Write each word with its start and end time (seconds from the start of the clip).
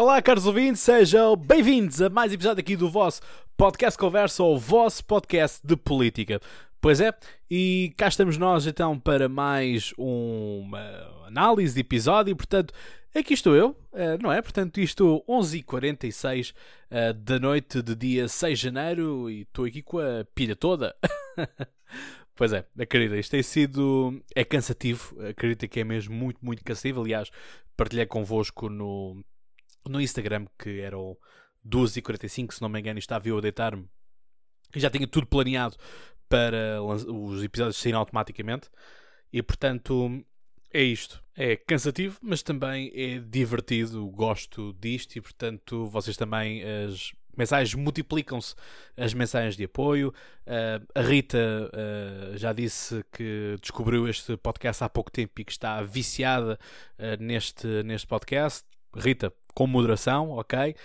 Olá, 0.00 0.22
caros 0.22 0.46
ouvintes, 0.46 0.80
sejam 0.80 1.34
bem-vindos 1.34 2.00
a 2.00 2.08
mais 2.08 2.30
um 2.30 2.34
episódio 2.36 2.60
aqui 2.60 2.76
do 2.76 2.88
vosso 2.88 3.20
podcast 3.56 3.98
Conversa, 3.98 4.44
ou 4.44 4.56
vosso 4.56 5.04
podcast 5.04 5.58
de 5.66 5.76
política. 5.76 6.40
Pois 6.80 7.00
é, 7.00 7.12
e 7.50 7.92
cá 7.96 8.06
estamos 8.06 8.38
nós 8.38 8.64
então 8.64 8.96
para 8.96 9.28
mais 9.28 9.92
uma 9.98 10.80
análise 11.26 11.74
de 11.74 11.80
episódio, 11.80 12.36
portanto, 12.36 12.72
aqui 13.12 13.34
estou 13.34 13.56
eu, 13.56 13.76
eh, 13.92 14.16
não 14.22 14.32
é? 14.32 14.40
Portanto, 14.40 14.78
isto 14.78 15.24
11h46 15.28 16.54
eh, 16.92 17.12
da 17.12 17.40
noite 17.40 17.82
de 17.82 17.96
dia 17.96 18.28
6 18.28 18.56
de 18.56 18.64
janeiro 18.66 19.28
e 19.28 19.40
estou 19.40 19.64
aqui 19.64 19.82
com 19.82 19.98
a 19.98 20.24
pilha 20.32 20.54
toda. 20.54 20.94
Pois 22.36 22.52
é, 22.52 22.64
acredita, 22.78 23.16
isto 23.16 23.32
tem 23.32 23.42
sido. 23.42 24.22
É 24.32 24.44
cansativo, 24.44 25.16
acredita 25.28 25.66
que 25.66 25.80
é 25.80 25.82
mesmo 25.82 26.14
muito, 26.14 26.38
muito 26.40 26.62
cansativo. 26.62 27.00
Aliás, 27.00 27.32
partilhei 27.76 28.06
convosco 28.06 28.68
no, 28.68 29.24
no 29.90 30.00
Instagram 30.00 30.46
que 30.58 30.80
eram 30.80 31.16
2h45, 31.66 32.54
se 32.54 32.62
não 32.62 32.68
me 32.68 32.80
engano, 32.80 32.98
e 32.98 33.00
estava 33.00 33.28
eu 33.28 33.38
a 33.38 33.40
deitar-me. 33.40 33.88
E 34.74 34.80
já 34.80 34.90
tinha 34.90 35.06
tudo 35.06 35.26
planeado 35.26 35.76
para 36.28 36.82
os 36.82 37.42
episódios 37.42 37.76
saírem 37.76 37.98
automaticamente. 37.98 38.68
E 39.32 39.42
portanto, 39.42 40.24
é 40.72 40.82
isto. 40.82 41.22
É 41.36 41.56
cansativo, 41.56 42.18
mas 42.22 42.42
também 42.42 42.92
é 42.94 43.18
divertido. 43.18 44.06
Gosto 44.08 44.74
disto 44.74 45.16
e 45.16 45.20
portanto, 45.20 45.86
vocês 45.86 46.16
também, 46.16 46.62
as 46.62 47.12
mensagens 47.36 47.74
multiplicam-se 47.74 48.54
as 48.96 49.14
mensagens 49.14 49.56
de 49.56 49.64
apoio. 49.64 50.12
Uh, 50.46 50.86
a 50.94 51.00
Rita 51.00 51.38
uh, 51.38 52.36
já 52.36 52.52
disse 52.52 53.04
que 53.12 53.56
descobriu 53.60 54.08
este 54.08 54.36
podcast 54.36 54.82
há 54.82 54.88
pouco 54.88 55.10
tempo 55.10 55.40
e 55.40 55.44
que 55.44 55.52
está 55.52 55.80
viciada 55.82 56.58
uh, 56.98 57.22
neste, 57.22 57.66
neste 57.84 58.06
podcast. 58.06 58.66
Rita, 58.94 59.32
com 59.58 59.66
moderação, 59.66 60.30
ok? 60.30 60.76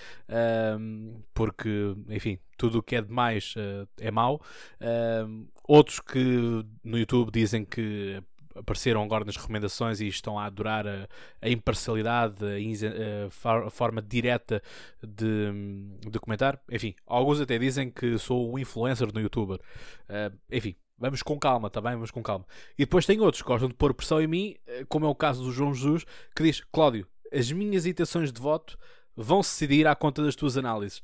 porque, 1.32 1.96
enfim, 2.10 2.40
tudo 2.58 2.80
o 2.80 2.84
que 2.84 2.96
é 2.96 3.02
demais 3.04 3.54
é 4.00 4.10
mau. 4.10 4.42
outros 5.68 6.00
que 6.00 6.66
no 6.84 6.98
YouTube 6.98 7.30
dizem 7.32 7.64
que 7.64 8.20
apareceram 8.56 9.04
agora 9.04 9.26
nas 9.26 9.38
recomendações 9.38 10.02
e 10.02 10.08
estão 10.08 10.40
a 10.40 10.46
adorar 10.46 10.88
a, 10.88 11.08
a 11.40 11.50
imparcialidade, 11.50 12.38
a, 12.44 13.50
a, 13.50 13.68
a, 13.68 13.70
forma 13.70 14.02
direta 14.02 14.62
de, 15.04 15.52
de 16.10 16.20
comentar. 16.20 16.60
Enfim, 16.72 16.96
alguns 17.06 17.40
até 17.40 17.60
dizem 17.60 17.92
que 17.92 18.18
sou 18.18 18.52
um 18.52 18.58
influencer 18.58 19.08
no 19.14 19.22
youtuber. 19.22 19.60
Uh, 20.10 20.36
enfim, 20.52 20.76
vamos 20.98 21.22
com 21.22 21.38
calma, 21.40 21.70
tá 21.70 21.80
bem? 21.80 21.94
Vamos 21.94 22.12
com 22.12 22.24
calma. 22.24 22.46
E 22.78 22.86
depois 22.86 23.06
tem 23.06 23.20
outros 23.20 23.44
que 23.44 23.48
gostam 23.48 23.70
de 23.70 23.76
pôr 23.76 23.94
pressão 23.94 24.20
em 24.20 24.28
mim, 24.28 24.56
eh, 24.66 24.84
como 24.88 25.06
é 25.06 25.10
o 25.10 25.16
caso 25.16 25.44
do 25.44 25.52
João 25.52 25.74
Jesus, 25.74 26.06
que 26.36 26.44
diz: 26.44 26.62
Cláudio, 26.72 27.08
as 27.34 27.52
minhas 27.52 27.86
intenções 27.86 28.32
de 28.32 28.42
voto 28.42 28.78
vão 29.16 29.42
se 29.42 29.52
decidir 29.52 29.88
à 29.88 29.96
conta 29.96 30.24
das 30.24 30.36
tuas 30.36 30.58
análises. 30.58 31.02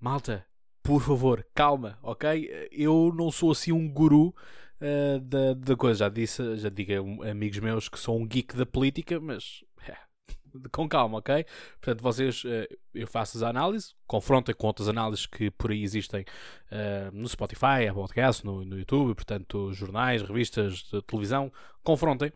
Malta, 0.00 0.44
por 0.82 1.00
favor, 1.00 1.46
calma, 1.54 1.98
ok? 2.02 2.68
Eu 2.72 3.12
não 3.14 3.30
sou 3.30 3.52
assim 3.52 3.72
um 3.72 3.88
guru 3.88 4.34
uh, 4.80 5.20
da, 5.20 5.54
da 5.54 5.76
coisa. 5.76 6.00
Já 6.00 6.08
disse, 6.08 6.56
já 6.56 6.68
digo 6.68 7.22
a 7.22 7.30
amigos 7.30 7.58
meus 7.60 7.88
que 7.88 7.98
sou 7.98 8.18
um 8.18 8.26
geek 8.26 8.56
da 8.56 8.66
política, 8.66 9.20
mas 9.20 9.64
é, 9.86 9.96
com 10.72 10.88
calma, 10.88 11.18
ok? 11.18 11.46
Portanto, 11.80 12.02
vocês, 12.02 12.42
uh, 12.44 12.66
eu 12.92 13.06
faço 13.06 13.36
as 13.36 13.42
análises, 13.42 13.94
confrontem 14.06 14.54
com 14.54 14.66
outras 14.66 14.88
análises 14.88 15.24
que 15.24 15.50
por 15.52 15.70
aí 15.70 15.82
existem 15.82 16.22
uh, 16.22 17.10
no 17.12 17.28
Spotify, 17.28 17.86
a 17.88 17.94
podcast, 17.94 18.44
no, 18.44 18.64
no 18.64 18.76
YouTube, 18.78 19.14
portanto, 19.14 19.72
jornais, 19.72 20.22
revistas 20.22 20.78
de 20.78 21.00
televisão, 21.02 21.52
confrontem. 21.84 22.32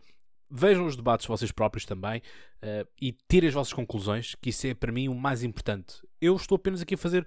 Vejam 0.49 0.85
os 0.85 0.95
debates 0.95 1.25
vocês 1.25 1.51
próprios 1.51 1.85
também 1.85 2.21
uh, 2.63 2.87
e 3.01 3.15
tirem 3.29 3.49
as 3.49 3.53
vossas 3.53 3.73
conclusões, 3.73 4.35
que 4.35 4.49
isso 4.49 4.67
é 4.67 4.73
para 4.73 4.91
mim 4.91 5.07
o 5.07 5.15
mais 5.15 5.43
importante. 5.43 6.01
Eu 6.21 6.35
estou 6.35 6.55
apenas 6.55 6.81
aqui 6.81 6.95
a 6.95 6.97
fazer 6.97 7.25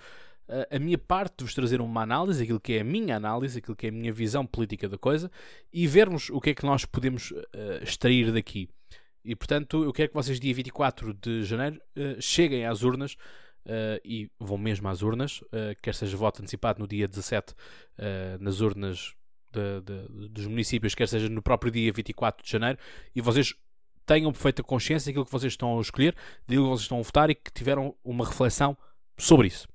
a 0.70 0.78
minha 0.78 0.98
parte 0.98 1.36
de 1.38 1.44
vos 1.44 1.54
trazer 1.54 1.80
uma 1.80 2.02
análise, 2.02 2.42
aquilo 2.42 2.60
que 2.60 2.74
é 2.74 2.80
a 2.80 2.84
minha 2.84 3.16
análise, 3.16 3.58
aquilo 3.58 3.76
que 3.76 3.86
é 3.86 3.88
a 3.88 3.92
minha 3.92 4.12
visão 4.12 4.44
política 4.44 4.88
da 4.88 4.98
coisa 4.98 5.30
e 5.72 5.86
vermos 5.86 6.28
o 6.30 6.40
que 6.40 6.50
é 6.50 6.54
que 6.54 6.64
nós 6.64 6.84
podemos 6.84 7.30
uh, 7.30 7.46
extrair 7.82 8.32
daqui. 8.32 8.68
E 9.24 9.36
portanto, 9.36 9.84
eu 9.84 9.92
quero 9.92 10.08
que 10.08 10.14
vocês, 10.14 10.40
dia 10.40 10.52
24 10.52 11.14
de 11.14 11.44
janeiro, 11.44 11.80
uh, 11.96 12.20
cheguem 12.20 12.66
às 12.66 12.82
urnas 12.82 13.14
uh, 13.66 14.00
e 14.04 14.30
vão 14.38 14.58
mesmo 14.58 14.88
às 14.88 15.02
urnas, 15.02 15.40
quer 15.82 15.94
seja 15.94 16.16
voto 16.16 16.42
antecipado 16.42 16.80
no 16.80 16.88
dia 16.88 17.06
17 17.06 17.54
nas 18.40 18.60
urnas 18.60 19.14
de, 19.52 19.80
de, 19.80 20.28
dos 20.28 20.46
municípios, 20.46 20.94
quer 20.94 21.08
seja 21.08 21.28
no 21.28 21.42
próprio 21.42 21.72
dia 21.72 21.92
24 21.92 22.44
de 22.44 22.50
janeiro, 22.50 22.78
e 23.14 23.20
vocês 23.20 23.54
tenham 24.06 24.32
perfeita 24.32 24.62
consciência 24.62 25.10
daquilo 25.10 25.24
que 25.24 25.32
vocês 25.32 25.52
estão 25.52 25.78
a 25.78 25.80
escolher, 25.80 26.14
daquilo 26.46 26.64
que 26.64 26.70
vocês 26.70 26.82
estão 26.82 26.98
a 26.98 27.02
votar 27.02 27.30
e 27.30 27.34
que 27.34 27.52
tiveram 27.52 27.94
uma 28.04 28.26
reflexão 28.26 28.76
sobre 29.16 29.46
isso. 29.46 29.68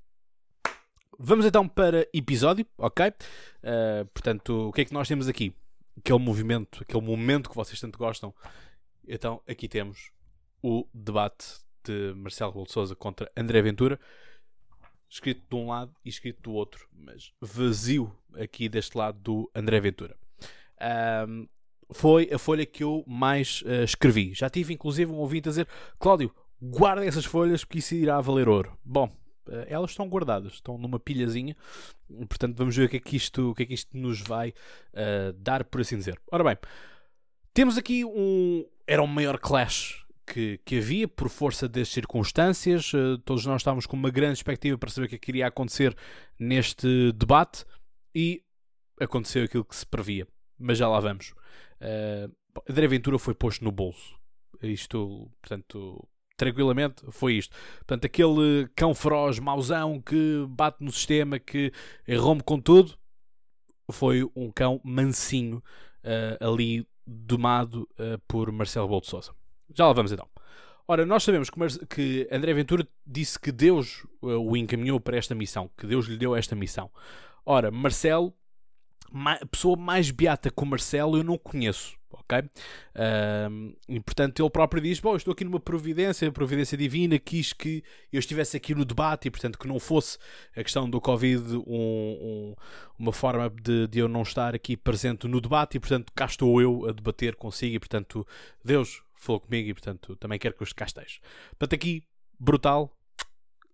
Vamos 1.18 1.46
então 1.46 1.66
para 1.66 2.06
episódio, 2.12 2.66
ok? 2.76 3.08
Uh, 3.08 4.04
portanto, 4.12 4.68
o 4.68 4.72
que 4.72 4.82
é 4.82 4.84
que 4.84 4.92
nós 4.92 5.08
temos 5.08 5.28
aqui? 5.28 5.54
Aquele 5.96 6.18
movimento, 6.18 6.82
aquele 6.82 7.02
momento 7.02 7.48
que 7.48 7.56
vocês 7.56 7.80
tanto 7.80 7.98
gostam. 7.98 8.34
Então, 9.08 9.40
aqui 9.48 9.66
temos 9.66 10.10
o 10.62 10.86
debate 10.92 11.46
de 11.82 12.12
Marcelo 12.14 12.50
Rebelo 12.50 12.66
de 12.66 12.72
Sousa 12.72 12.94
contra 12.94 13.30
André 13.34 13.62
Ventura, 13.62 13.98
escrito 15.08 15.42
de 15.48 15.56
um 15.56 15.68
lado 15.68 15.94
e 16.04 16.08
escrito 16.08 16.42
do 16.42 16.52
outro, 16.52 16.88
mas 16.92 17.32
vazio 17.40 18.12
aqui 18.34 18.68
deste 18.68 18.96
lado 18.96 19.18
do 19.18 19.50
André 19.54 19.80
Ventura. 19.80 20.16
Um, 21.28 21.48
foi 21.90 22.28
a 22.32 22.38
folha 22.38 22.66
que 22.66 22.82
eu 22.82 23.04
mais 23.06 23.62
uh, 23.62 23.84
escrevi. 23.84 24.34
Já 24.34 24.50
tive 24.50 24.74
inclusive 24.74 25.10
um 25.10 25.16
ouvinte 25.16 25.48
a 25.48 25.50
dizer: 25.50 25.68
Cláudio, 25.98 26.34
guarda 26.60 27.04
essas 27.04 27.24
folhas 27.24 27.64
porque 27.64 27.78
isso 27.78 27.94
irá 27.94 28.20
valer 28.20 28.48
ouro. 28.48 28.76
Bom, 28.84 29.10
eh, 29.48 29.66
elas 29.68 29.90
estão 29.90 30.08
guardadas, 30.08 30.54
estão 30.54 30.78
numa 30.78 30.98
pilhazinha. 30.98 31.56
Portanto, 32.28 32.56
vamos 32.56 32.76
ver 32.76 32.86
o 32.86 32.88
que 32.88 32.96
é 32.96 33.00
que 33.00 33.16
isto, 33.16 33.50
o 33.50 33.54
que 33.54 33.62
é 33.62 33.66
que 33.66 33.74
isto 33.74 33.96
nos 33.96 34.20
vai 34.20 34.50
uh, 34.50 35.32
dar, 35.34 35.64
por 35.64 35.80
assim 35.80 35.96
dizer. 35.96 36.20
Ora 36.30 36.44
bem, 36.44 36.56
temos 37.54 37.78
aqui 37.78 38.04
um. 38.04 38.66
Era 38.86 39.02
o 39.02 39.06
maior 39.06 39.38
clash 39.38 40.05
que, 40.26 40.58
que 40.64 40.78
havia 40.78 41.06
por 41.06 41.28
força 41.28 41.68
das 41.68 41.88
circunstâncias. 41.88 42.92
Uh, 42.92 43.18
todos 43.18 43.46
nós 43.46 43.60
estávamos 43.60 43.86
com 43.86 43.96
uma 43.96 44.10
grande 44.10 44.38
expectativa 44.38 44.76
para 44.76 44.90
saber 44.90 45.06
o 45.06 45.08
que, 45.08 45.14
é 45.14 45.18
que 45.18 45.30
iria 45.30 45.46
acontecer 45.46 45.96
neste 46.38 47.12
debate 47.12 47.64
e 48.14 48.42
aconteceu 49.00 49.44
aquilo 49.44 49.64
que 49.64 49.76
se 49.76 49.86
previa. 49.86 50.26
Mas 50.58 50.78
já 50.78 50.88
lá 50.88 51.00
vamos. 51.00 51.32
Uh, 51.80 52.32
André 52.68 52.88
Ventura 52.88 53.18
foi 53.18 53.34
posto 53.34 53.64
no 53.64 53.70
bolso. 53.70 54.16
Isto, 54.62 55.30
portanto, 55.40 56.08
tranquilamente 56.36 57.04
foi 57.10 57.34
isto. 57.34 57.54
Portanto, 57.78 58.06
aquele 58.06 58.68
cão 58.74 58.94
feroz, 58.94 59.38
mauzão, 59.38 60.00
que 60.00 60.46
bate 60.48 60.82
no 60.82 60.90
sistema, 60.90 61.38
que 61.38 61.72
rompe 62.18 62.42
com 62.42 62.60
tudo, 62.60 62.98
foi 63.92 64.24
um 64.34 64.50
cão 64.50 64.80
mansinho 64.82 65.62
uh, 66.04 66.44
ali 66.44 66.86
domado 67.06 67.88
uh, 67.92 68.18
por 68.26 68.50
Marcelo 68.50 69.00
Sousa. 69.04 69.35
Já 69.74 69.86
lá 69.86 69.92
vamos 69.92 70.12
então. 70.12 70.28
Ora, 70.88 71.04
nós 71.04 71.24
sabemos 71.24 71.50
que, 71.88 72.28
André 72.30 72.54
Ventura 72.54 72.86
disse 73.04 73.38
que 73.38 73.50
Deus 73.50 74.04
uh, 74.22 74.38
o 74.38 74.56
encaminhou 74.56 75.00
para 75.00 75.16
esta 75.16 75.34
missão, 75.34 75.68
que 75.76 75.86
Deus 75.86 76.06
lhe 76.06 76.16
deu 76.16 76.36
esta 76.36 76.54
missão. 76.54 76.90
Ora, 77.44 77.70
Marcelo, 77.70 78.32
a 79.12 79.46
pessoa 79.46 79.76
mais 79.76 80.10
beata 80.10 80.50
que 80.50 80.62
o 80.62 80.66
Marcelo 80.66 81.16
eu 81.16 81.24
não 81.24 81.36
conheço 81.36 81.96
ok? 82.26 82.38
Uh, 82.38 83.76
e 83.88 84.00
portanto 84.00 84.42
ele 84.42 84.50
próprio 84.50 84.82
diz: 84.82 85.00
Bom, 85.00 85.16
estou 85.16 85.32
aqui 85.32 85.44
numa 85.44 85.60
providência, 85.60 86.30
providência 86.32 86.76
divina, 86.76 87.18
quis 87.18 87.52
que 87.52 87.82
eu 88.12 88.18
estivesse 88.18 88.56
aqui 88.56 88.74
no 88.74 88.84
debate 88.84 89.28
e 89.28 89.30
portanto 89.30 89.58
que 89.58 89.68
não 89.68 89.78
fosse 89.78 90.18
a 90.56 90.62
questão 90.62 90.88
do 90.88 91.00
Covid 91.00 91.56
um, 91.56 91.62
um, 91.66 92.54
uma 92.98 93.12
forma 93.12 93.50
de, 93.50 93.86
de, 93.86 93.98
eu 93.98 94.08
não 94.08 94.22
estar 94.22 94.54
aqui 94.54 94.76
presente 94.76 95.26
no 95.26 95.40
debate 95.40 95.76
e 95.76 95.80
portanto 95.80 96.12
cá 96.14 96.26
estou 96.26 96.60
eu 96.60 96.88
a 96.88 96.92
debater 96.92 97.36
consigo 97.36 97.76
e 97.76 97.78
portanto 97.78 98.26
Deus 98.64 99.02
falou 99.16 99.40
comigo 99.40 99.68
e 99.68 99.74
portanto 99.74 100.16
também 100.16 100.38
quero 100.38 100.54
que 100.54 100.62
eu 100.62 100.68
cá. 100.74 100.86
Portanto, 100.86 101.74
aqui, 101.74 102.04
brutal. 102.38 102.92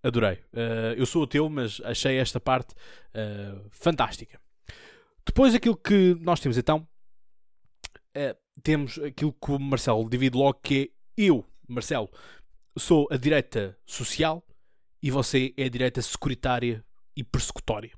Adorei. 0.02 0.34
Uh, 0.52 0.94
eu 0.96 1.06
sou 1.06 1.22
o 1.22 1.26
teu, 1.28 1.48
mas 1.48 1.80
achei 1.84 2.16
esta 2.16 2.40
parte 2.40 2.74
uh, 2.74 3.68
fantástica. 3.70 4.40
Depois, 5.24 5.54
aquilo 5.54 5.76
que 5.76 6.16
nós 6.20 6.40
temos 6.40 6.58
então 6.58 6.88
uh, 8.16 8.36
temos 8.62 8.98
aquilo 8.98 9.32
que 9.32 9.52
o 9.52 9.58
Marcelo 9.58 10.08
divide 10.08 10.36
logo, 10.36 10.58
que 10.62 10.90
é 10.90 11.22
eu, 11.24 11.46
Marcelo, 11.68 12.10
sou 12.76 13.06
a 13.10 13.16
direita 13.16 13.78
social 13.86 14.44
e 15.02 15.10
você 15.10 15.52
é 15.56 15.64
a 15.64 15.68
direita 15.68 16.00
securitária 16.02 16.84
e 17.16 17.22
persecutória. 17.22 17.92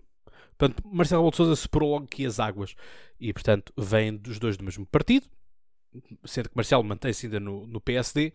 Portanto, 0.57 0.83
Marcelo 0.87 1.29
Rebelo 1.31 1.55
de 1.55 1.61
separou 1.61 1.91
logo 1.91 2.05
aqui 2.05 2.25
as 2.25 2.39
águas 2.39 2.75
e, 3.19 3.33
portanto, 3.33 3.73
vêm 3.77 4.17
dos 4.17 4.39
dois 4.39 4.57
do 4.57 4.65
mesmo 4.65 4.87
partido, 4.87 5.29
sendo 6.25 6.49
que 6.49 6.57
Marcelo 6.57 6.85
mantém-se 6.85 7.27
ainda 7.27 7.41
no, 7.41 7.67
no 7.67 7.81
PSD, 7.81 8.33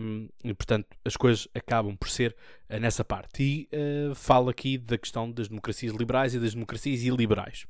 um, 0.00 0.28
e, 0.44 0.54
portanto, 0.54 0.86
as 1.04 1.16
coisas 1.16 1.48
acabam 1.54 1.96
por 1.96 2.08
ser 2.08 2.36
uh, 2.68 2.78
nessa 2.78 3.04
parte. 3.04 3.42
E 3.42 3.68
uh, 3.72 4.14
fala 4.14 4.50
aqui 4.50 4.78
da 4.78 4.98
questão 4.98 5.30
das 5.30 5.48
democracias 5.48 5.94
liberais 5.94 6.34
e 6.34 6.38
das 6.38 6.54
democracias 6.54 7.02
iliberais 7.02 7.66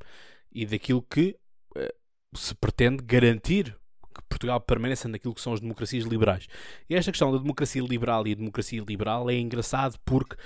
e 0.53 0.67
daquilo 0.67 1.03
que 1.03 1.37
uh, 1.76 2.37
se 2.37 2.55
pretende 2.55 3.03
garantir 3.03 3.76
que 4.14 4.23
Portugal 4.29 4.61
permaneça 4.61 5.09
naquilo 5.09 5.35
que 5.35 5.41
são 5.41 5.53
as 5.55 5.61
democracias 5.61 6.05
liberais. 6.05 6.47
E 6.88 6.94
esta 6.94 7.11
questão 7.11 7.32
da 7.32 7.38
democracia 7.38 7.82
liberal 7.82 8.26
e 8.26 8.32
a 8.32 8.35
democracia 8.35 8.85
liberal 8.87 9.31
é 9.31 9.38
engraçado 9.38 9.99
porque 10.05 10.37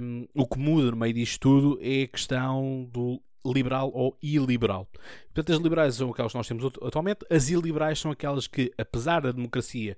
um, 0.00 0.26
o 0.34 0.46
que 0.46 0.58
muda 0.58 0.90
no 0.90 0.96
meio 0.96 1.12
disto 1.12 1.40
tudo 1.40 1.78
é 1.82 2.04
a 2.04 2.08
questão 2.08 2.88
do 2.92 3.20
liberal 3.44 3.90
ou 3.94 4.16
iliberal. 4.22 4.86
Portanto, 5.32 5.52
as 5.52 5.58
liberais 5.58 5.94
são 5.94 6.10
aquelas 6.10 6.32
que 6.32 6.38
nós 6.38 6.48
temos 6.48 6.64
atualmente, 6.82 7.24
as 7.30 7.48
iliberais 7.50 7.98
são 7.98 8.10
aquelas 8.10 8.46
que, 8.46 8.72
apesar 8.76 9.20
da 9.22 9.32
democracia 9.32 9.96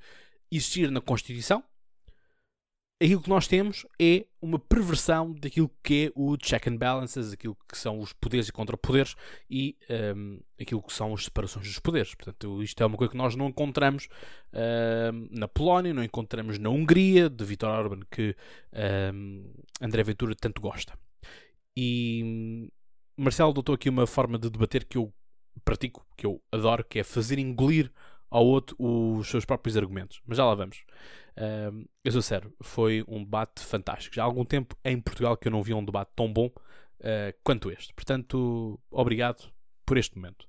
existir 0.50 0.90
na 0.90 1.00
Constituição, 1.00 1.64
aquilo 3.02 3.22
que 3.22 3.28
nós 3.28 3.48
temos 3.48 3.84
é 4.00 4.24
uma 4.40 4.58
perversão 4.58 5.32
daquilo 5.32 5.70
que 5.82 6.06
é 6.06 6.12
o 6.14 6.36
check 6.36 6.68
and 6.68 6.76
balances, 6.76 7.32
aquilo 7.32 7.56
que 7.68 7.76
são 7.76 7.98
os 7.98 8.12
poderes 8.12 8.48
e 8.48 8.52
contrapoderes 8.52 9.16
e 9.50 9.76
um, 10.16 10.38
aquilo 10.60 10.82
que 10.82 10.92
são 10.92 11.12
as 11.12 11.24
separações 11.24 11.66
dos 11.66 11.80
poderes. 11.80 12.14
Portanto, 12.14 12.62
isto 12.62 12.80
é 12.80 12.86
uma 12.86 12.96
coisa 12.96 13.10
que 13.10 13.16
nós 13.16 13.34
não 13.34 13.48
encontramos 13.48 14.08
um, 14.52 15.28
na 15.32 15.48
Polónia, 15.48 15.92
não 15.92 16.04
encontramos 16.04 16.58
na 16.58 16.70
Hungria, 16.70 17.28
de 17.28 17.44
Viktor 17.44 17.70
Orban, 17.70 18.00
que 18.10 18.36
um, 19.12 19.52
André 19.80 20.04
Ventura 20.04 20.34
tanto 20.36 20.60
gosta. 20.60 20.96
E 21.76 22.70
Marcelo 23.16 23.50
adotou 23.50 23.74
aqui 23.74 23.88
uma 23.88 24.06
forma 24.06 24.38
de 24.38 24.50
debater 24.50 24.84
que 24.84 24.98
eu 24.98 25.12
pratico, 25.64 26.06
que 26.16 26.26
eu 26.26 26.42
adoro, 26.50 26.84
que 26.84 26.98
é 26.98 27.04
fazer 27.04 27.38
engolir 27.38 27.92
ao 28.30 28.46
outro 28.46 28.74
os 28.78 29.28
seus 29.28 29.44
próprios 29.44 29.76
argumentos. 29.76 30.20
Mas 30.26 30.38
já 30.38 30.44
lá 30.44 30.54
vamos. 30.54 30.84
Uh, 31.36 31.88
eu 32.04 32.12
sou 32.12 32.22
sério, 32.22 32.54
foi 32.62 33.04
um 33.06 33.22
debate 33.22 33.62
fantástico. 33.62 34.14
Já 34.14 34.22
há 34.22 34.26
algum 34.26 34.44
tempo 34.44 34.76
em 34.84 34.98
Portugal 35.00 35.36
que 35.36 35.48
eu 35.48 35.52
não 35.52 35.62
vi 35.62 35.74
um 35.74 35.84
debate 35.84 36.10
tão 36.16 36.32
bom 36.32 36.46
uh, 36.46 37.34
quanto 37.44 37.70
este. 37.70 37.92
Portanto, 37.92 38.80
obrigado 38.90 39.50
por 39.84 39.98
este 39.98 40.16
momento. 40.16 40.48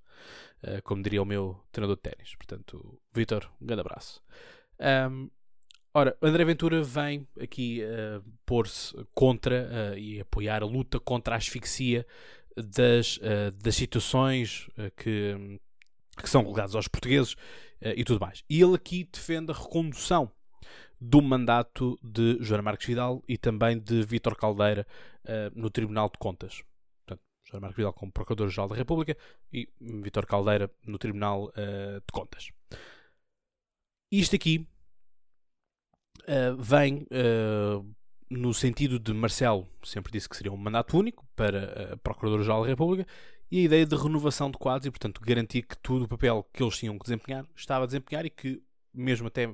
Uh, 0.64 0.82
como 0.84 1.04
diria 1.04 1.22
o 1.22 1.26
meu 1.26 1.62
treinador 1.72 1.98
de 1.98 2.04
ténis. 2.04 2.36
Portanto, 2.36 3.00
Vitor, 3.14 3.52
um 3.62 3.66
grande 3.66 3.82
abraço. 3.82 4.22
Um, 5.12 5.30
ora, 5.94 6.18
André 6.22 6.46
Ventura 6.46 6.82
vem 6.82 7.28
aqui 7.40 7.82
uh, 7.84 8.24
pôr-se 8.46 8.96
contra 9.14 9.94
e 9.98 10.22
apoiar 10.22 10.64
a 10.64 10.66
luta 10.66 11.02
contra 11.02 11.36
a 11.36 11.38
asfixia 11.38 12.06
das, 12.56 13.20
das 13.62 13.76
situações 13.76 14.68
que, 14.98 15.60
que 16.18 16.30
são 16.30 16.44
colocadas 16.44 16.76
aos 16.76 16.88
portugueses 16.88 17.36
e 17.96 18.04
tudo 18.04 18.20
mais. 18.20 18.44
E 18.50 18.62
ele 18.62 18.76
aqui 18.76 19.10
defende 19.12 19.52
a 19.52 19.56
recondução 19.56 20.32
do 21.04 21.22
mandato 21.22 22.00
de 22.02 22.38
Joana 22.40 22.64
Marques 22.64 22.88
Vidal 22.88 23.22
e 23.28 23.38
também 23.38 23.78
de 23.78 24.04
Vítor 24.04 24.38
Caldeira 24.38 24.88
uh, 25.26 25.52
no 25.54 25.70
Tribunal 25.70 26.10
de 26.10 26.18
Contas. 26.18 26.64
Portanto, 27.00 27.22
Joana 27.46 27.62
Marques 27.62 27.76
Vidal 27.76 27.94
como 27.94 28.12
Procurador-Geral 28.12 28.70
da 28.70 28.76
República 28.76 29.18
e 29.52 29.68
Vítor 29.82 30.26
Caldeira 30.26 30.72
no 30.86 30.98
Tribunal 30.98 31.48
uh, 31.50 32.00
de 32.00 32.12
Contas. 32.14 32.52
Isto 34.10 34.38
aqui 34.38 34.66
uh, 36.22 36.56
vem 36.58 37.06
no 38.30 38.54
sentido 38.54 39.00
de 39.00 39.14
Marcelo 39.14 39.68
sempre 39.84 40.12
disse 40.12 40.28
que 40.28 40.36
seria 40.36 40.52
um 40.52 40.58
mandato 40.58 40.98
único 40.98 41.26
para 41.36 41.98
Procurador-Geral 42.04 42.64
da 42.64 42.68
República 42.68 43.08
e 43.52 43.60
a 43.60 43.64
ideia 43.64 43.86
de 43.86 43.96
renovação 43.96 44.50
de 44.50 44.58
quadros 44.58 44.88
e, 44.88 44.92
portanto, 44.92 45.22
garantir 45.22 45.64
que 45.64 45.78
tudo 45.78 46.06
o 46.06 46.08
papel 46.08 46.48
que 46.52 46.64
eles 46.64 46.78
tinham 46.78 46.98
que 46.98 47.04
desempenhar 47.04 47.46
estava 47.56 47.84
a 47.84 47.88
desempenhar 47.88 48.26
e 48.26 48.30
que 48.30 48.62
mesmo 48.94 49.28
até 49.28 49.48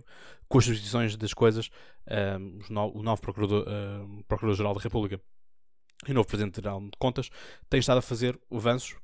com 0.48 0.58
as 0.58 0.66
substituições 0.66 1.16
das 1.16 1.34
coisas, 1.34 1.70
um, 2.40 2.90
o 2.94 3.04
novo 3.04 3.22
Procurador, 3.22 3.66
Procurador-Geral 4.28 4.74
da 4.74 4.82
República 4.82 5.22
e 6.08 6.12
o 6.12 6.14
novo 6.14 6.28
Presidente-Geral 6.28 6.82
de 6.82 6.98
Contas 6.98 7.30
têm 7.70 7.80
estado 7.80 7.98
a 7.98 8.02
fazer 8.02 8.40
avanços. 8.52 8.96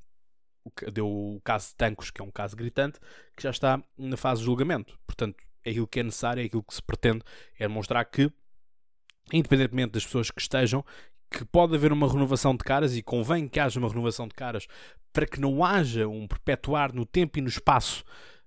Deu 0.92 1.08
o 1.08 1.40
caso 1.44 1.70
de 1.70 1.76
Tancos, 1.76 2.10
que 2.10 2.22
é 2.22 2.24
um 2.24 2.32
caso 2.32 2.56
gritante, 2.56 3.00
que 3.36 3.44
já 3.44 3.52
está 3.52 3.84
na 3.98 4.18
fase 4.18 4.40
de 4.42 4.46
julgamento. 4.46 4.98
Portanto, 5.06 5.38
é 5.64 5.70
aquilo 5.70 5.88
que 5.88 6.00
é 6.00 6.04
necessário, 6.04 6.42
é 6.42 6.46
aquilo 6.46 6.64
que 6.64 6.74
se 6.74 6.82
pretende, 6.82 7.24
é 7.60 7.68
demonstrar 7.68 8.04
que, 8.06 8.32
independentemente 9.32 9.94
das 9.94 10.06
pessoas 10.06 10.32
que 10.32 10.42
estejam, 10.42 10.84
que 11.30 11.44
pode 11.46 11.76
haver 11.76 11.92
uma 11.92 12.08
renovação 12.08 12.56
de 12.56 12.64
caras 12.64 12.96
e 12.96 13.02
convém 13.02 13.48
que 13.48 13.60
haja 13.60 13.80
uma 13.80 13.90
renovação 13.90 14.28
de 14.28 14.34
caras 14.34 14.68
para 15.12 15.26
que 15.26 15.40
não 15.40 15.64
haja 15.64 16.08
um 16.08 16.28
perpetuar 16.28 16.94
no 16.94 17.06
tempo 17.06 17.40
e 17.40 17.42
no 17.42 17.48
espaço 17.48 18.04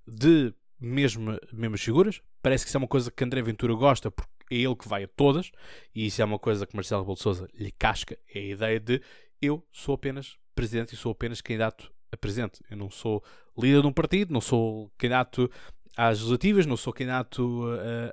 de 0.07 0.55
mesmo, 0.81 1.39
mesmas 1.53 1.81
figuras. 1.81 2.23
Parece 2.43 2.65
que 2.65 2.69
isso 2.69 2.77
é 2.77 2.81
uma 2.81 2.89
coisa 2.89 3.11
que 3.11 3.25
André 3.25 3.43
Ventura 3.43 3.75
gosta, 3.75 4.11
porque 4.11 4.31
é 4.51 4.57
ele 4.57 4.77
que 4.77 4.89
vai 4.89 5.05
a 5.05 5.09
todas, 5.09 5.51
e 5.95 6.07
isso 6.07 6.23
é 6.23 6.25
uma 6.25 6.39
coisa 6.39 6.67
que 6.67 6.75
Marcelo 6.75 7.03
Rebelo 7.03 7.49
de 7.49 7.65
lhe 7.65 7.73
casca, 7.73 8.19
é 8.33 8.39
a 8.39 8.43
ideia 8.43 8.81
de 8.81 9.03
eu 9.41 9.65
sou 9.73 9.95
apenas 9.95 10.37
presidente 10.55 10.95
e 10.95 10.97
sou 10.97 11.13
apenas 11.13 11.41
candidato 11.41 11.93
a 12.11 12.17
presidente. 12.17 12.61
Eu 12.71 12.77
não 12.77 12.91
sou 12.91 13.23
líder 13.57 13.83
de 13.83 13.87
um 13.87 13.93
partido, 13.93 14.33
não 14.33 14.41
sou 14.41 14.91
candidato 14.97 15.51
às 15.99 16.19
legislativas, 16.19 16.65
não 16.65 16.77
sou 16.77 16.93
candidato 16.93 17.65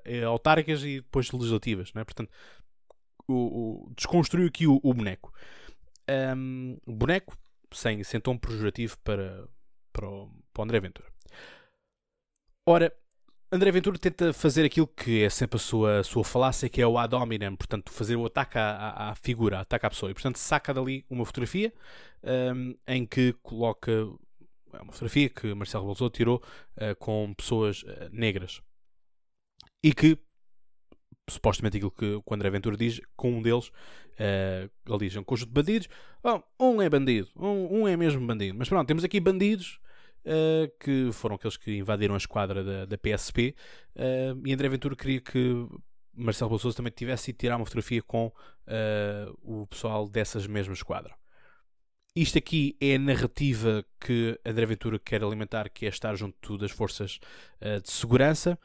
a, 0.03 0.25
a 0.25 0.27
autárquicas 0.27 0.83
e 0.83 0.95
depois 1.01 1.31
legislativas, 1.31 1.93
não 1.93 2.01
é? 2.01 2.03
Portanto, 2.03 2.31
o, 3.27 3.33
o, 3.33 3.93
desconstruiu 3.95 4.47
aqui 4.47 4.65
o, 4.65 4.79
o 4.81 4.91
boneco. 4.91 5.31
Um, 6.35 6.77
boneco, 6.87 7.37
sem, 7.71 8.03
sem 8.03 8.19
tom 8.19 8.37
pejorativo 8.37 8.97
para, 9.03 9.47
para, 9.93 10.09
o, 10.09 10.31
para 10.51 10.61
o 10.61 10.63
André 10.63 10.79
Ventura. 10.79 11.07
Ora, 12.67 12.91
André 13.51 13.71
Ventura 13.71 13.99
tenta 13.99 14.33
fazer 14.33 14.65
aquilo 14.65 14.88
que 14.88 15.23
é 15.23 15.29
sempre 15.29 15.57
a 15.57 15.59
sua, 15.59 15.99
a 15.99 16.03
sua 16.03 16.23
falácia, 16.23 16.67
que 16.67 16.81
é 16.81 16.88
o 16.88 16.97
ad 16.97 17.13
hominem, 17.13 17.55
portanto, 17.55 17.91
fazer 17.91 18.15
o 18.15 18.25
ataque 18.25 18.57
à, 18.57 19.11
à 19.11 19.15
figura, 19.15 19.59
ataque 19.59 19.85
à 19.85 19.89
pessoa. 19.91 20.09
E, 20.09 20.13
portanto, 20.15 20.38
saca 20.38 20.73
dali 20.73 21.05
uma 21.07 21.23
fotografia 21.23 21.71
um, 22.23 22.75
em 22.88 23.05
que 23.05 23.33
coloca. 23.43 23.91
É 24.80 24.81
uma 24.81 24.92
fotografia 24.92 25.30
que 25.30 25.54
Marcelo 25.54 25.92
Rebelo 25.92 26.10
tirou 26.10 26.44
uh, 26.77 26.95
com 26.98 27.33
pessoas 27.33 27.83
uh, 27.83 28.10
negras. 28.12 28.62
E 29.83 29.94
que, 29.94 30.18
supostamente 31.30 31.77
aquilo 31.77 31.92
que 31.92 32.22
o 32.25 32.33
André 32.33 32.50
Ventura 32.50 32.75
diz, 32.77 33.00
com 33.16 33.31
um 33.38 33.42
deles, 33.42 33.68
uh, 33.69 34.69
ele 34.88 34.98
diz: 35.00 35.16
é 35.16 35.19
um 35.19 35.24
conjunto 35.24 35.50
de 35.50 35.54
bandidos. 35.54 35.88
Oh, 36.24 36.42
um 36.60 36.81
é 36.81 36.89
bandido, 36.89 37.30
um, 37.36 37.81
um 37.81 37.88
é 37.88 37.95
mesmo 37.95 38.25
bandido. 38.25 38.57
Mas 38.57 38.69
pronto, 38.69 38.88
temos 38.88 39.04
aqui 39.04 39.19
bandidos 39.19 39.80
uh, 40.25 40.72
que 40.80 41.12
foram 41.13 41.36
aqueles 41.36 41.57
que 41.57 41.77
invadiram 41.77 42.16
a 42.16 42.18
esquadra 42.18 42.63
da, 42.63 42.86
da 42.86 42.98
PSP. 42.98 43.56
Uh, 43.95 44.42
e 44.45 44.54
André 44.54 44.69
Ventura 44.69 44.95
queria 44.95 45.22
que 45.22 45.68
Marcelo 46.13 46.50
Bolsonaro 46.50 46.75
também 46.75 46.94
tivesse 46.95 47.31
ido 47.31 47.38
tirar 47.38 47.57
uma 47.57 47.66
fotografia 47.66 48.01
com 48.01 48.27
uh, 48.27 49.38
o 49.42 49.68
pessoal 49.68 50.07
dessas 50.07 50.48
mesmas 50.48 50.77
esquadra. 50.77 51.13
Isto 52.15 52.38
aqui 52.38 52.77
é 52.79 52.95
a 52.95 53.00
narrativa 53.00 53.85
que 54.00 54.39
André 54.45 54.65
Ventura 54.65 54.97
quer 54.97 55.23
alimentar, 55.23 55.69
que 55.69 55.85
é 55.85 55.89
estar 55.89 56.15
junto 56.15 56.57
das 56.57 56.71
forças 56.71 57.19
uh, 57.62 57.81
de 57.81 57.91
segurança. 57.91 58.57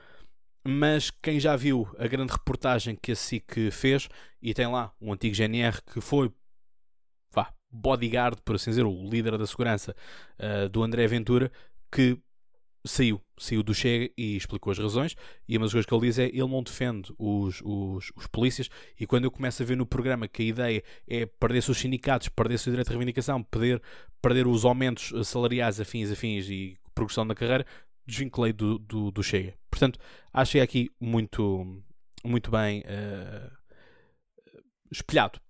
Mas 0.64 1.10
quem 1.10 1.40
já 1.40 1.56
viu 1.56 1.88
a 1.98 2.06
grande 2.06 2.32
reportagem 2.32 2.94
que 2.94 3.12
a 3.12 3.16
SIC 3.16 3.70
fez, 3.72 4.08
e 4.40 4.54
tem 4.54 4.66
lá 4.66 4.92
um 5.00 5.12
antigo 5.12 5.34
GNR 5.34 5.80
que 5.82 6.00
foi 6.00 6.30
bodyguard, 7.70 8.40
por 8.44 8.56
assim 8.56 8.70
dizer, 8.70 8.84
o 8.84 9.08
líder 9.08 9.38
da 9.38 9.46
segurança 9.46 9.94
uh, 10.38 10.68
do 10.68 10.82
André 10.82 11.06
Ventura, 11.06 11.50
que 11.90 12.18
saiu, 12.84 13.20
saiu 13.38 13.62
do 13.62 13.74
Chega 13.74 14.12
e 14.16 14.36
explicou 14.36 14.70
as 14.70 14.78
razões. 14.78 15.14
E 15.48 15.56
uma 15.56 15.66
das 15.66 15.72
coisas 15.72 15.86
que 15.86 15.94
ele 15.94 16.06
diz 16.06 16.18
é 16.18 16.26
ele 16.26 16.48
não 16.48 16.62
defende 16.62 17.12
os, 17.18 17.60
os, 17.62 18.12
os 18.16 18.26
polícias. 18.26 18.68
E 18.98 19.06
quando 19.06 19.24
eu 19.24 19.30
começo 19.30 19.62
a 19.62 19.66
ver 19.66 19.76
no 19.76 19.86
programa 19.86 20.28
que 20.28 20.42
a 20.42 20.46
ideia 20.46 20.84
é 21.06 21.26
perder-se 21.26 21.70
os 21.70 21.78
sindicatos, 21.78 22.28
perder-se 22.28 22.68
o 22.68 22.72
direito 22.72 22.88
de 22.88 22.92
reivindicação, 22.92 23.42
perder, 23.42 23.82
perder 24.20 24.46
os 24.46 24.64
aumentos 24.64 25.12
salariais 25.26 25.80
afins, 25.80 26.10
afins 26.10 26.48
e 26.48 26.76
progressão 26.94 27.26
da 27.26 27.34
carreira, 27.34 27.66
desvinculei 28.06 28.52
do, 28.52 28.78
do, 28.78 29.10
do 29.10 29.22
Chega. 29.22 29.54
Portanto, 29.70 29.98
achei 30.32 30.60
aqui 30.60 30.90
muito, 31.00 31.82
muito 32.24 32.50
bem 32.50 32.80
uh, 32.80 33.50
espelhado. 34.90 35.40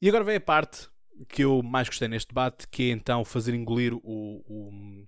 E 0.00 0.08
agora 0.08 0.24
vem 0.24 0.36
a 0.36 0.40
parte 0.40 0.88
que 1.28 1.44
eu 1.44 1.62
mais 1.62 1.88
gostei 1.88 2.08
neste 2.08 2.28
debate, 2.28 2.66
que 2.68 2.84
é 2.84 2.92
então 2.92 3.24
fazer 3.24 3.54
engolir 3.54 3.94
o, 3.94 4.00
o, 4.02 5.04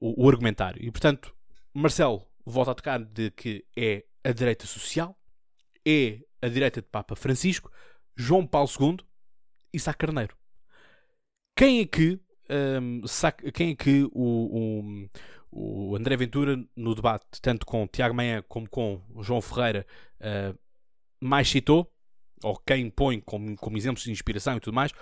o, 0.00 0.24
o 0.24 0.28
argumentário. 0.28 0.82
E 0.84 0.90
portanto, 0.90 1.34
Marcelo 1.72 2.26
volta 2.44 2.72
a 2.72 2.74
tocar 2.74 2.98
de 3.04 3.30
que 3.30 3.64
é 3.76 4.04
a 4.24 4.32
direita 4.32 4.66
social, 4.66 5.18
é 5.86 6.20
a 6.42 6.48
direita 6.48 6.80
de 6.80 6.88
Papa 6.88 7.16
Francisco, 7.16 7.70
João 8.16 8.46
Paulo 8.46 8.68
II 8.80 8.98
e 9.72 9.78
Sá 9.78 9.94
Carneiro. 9.94 10.36
Quem 11.56 11.80
é 11.80 11.86
que, 11.86 12.20
um, 12.80 13.00
quem 13.52 13.70
é 13.70 13.74
que 13.74 14.04
o, 14.12 15.10
o, 15.50 15.90
o, 15.90 15.96
André 15.96 16.16
Ventura, 16.16 16.56
no 16.76 16.94
debate, 16.94 17.40
tanto 17.42 17.66
com 17.66 17.86
Tiago 17.86 18.14
Manhã 18.14 18.42
como 18.48 18.68
com 18.68 19.02
João 19.20 19.40
Ferreira, 19.40 19.86
uh, 20.20 20.58
mais 21.20 21.48
citou? 21.48 21.92
ou 22.42 22.56
quem 22.58 22.90
põe 22.90 23.20
como, 23.20 23.56
como 23.56 23.76
exemplos 23.76 24.04
de 24.04 24.10
inspiração 24.10 24.56
e 24.56 24.60
tudo 24.60 24.74
mais, 24.74 24.92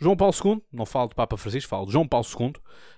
João 0.00 0.16
Paulo 0.16 0.34
II, 0.44 0.62
não 0.72 0.86
falo 0.86 1.08
de 1.08 1.14
Papa 1.14 1.36
Francisco, 1.36 1.68
falo 1.68 1.86
de 1.86 1.92
João 1.92 2.06
Paulo 2.06 2.26
II 2.26 2.52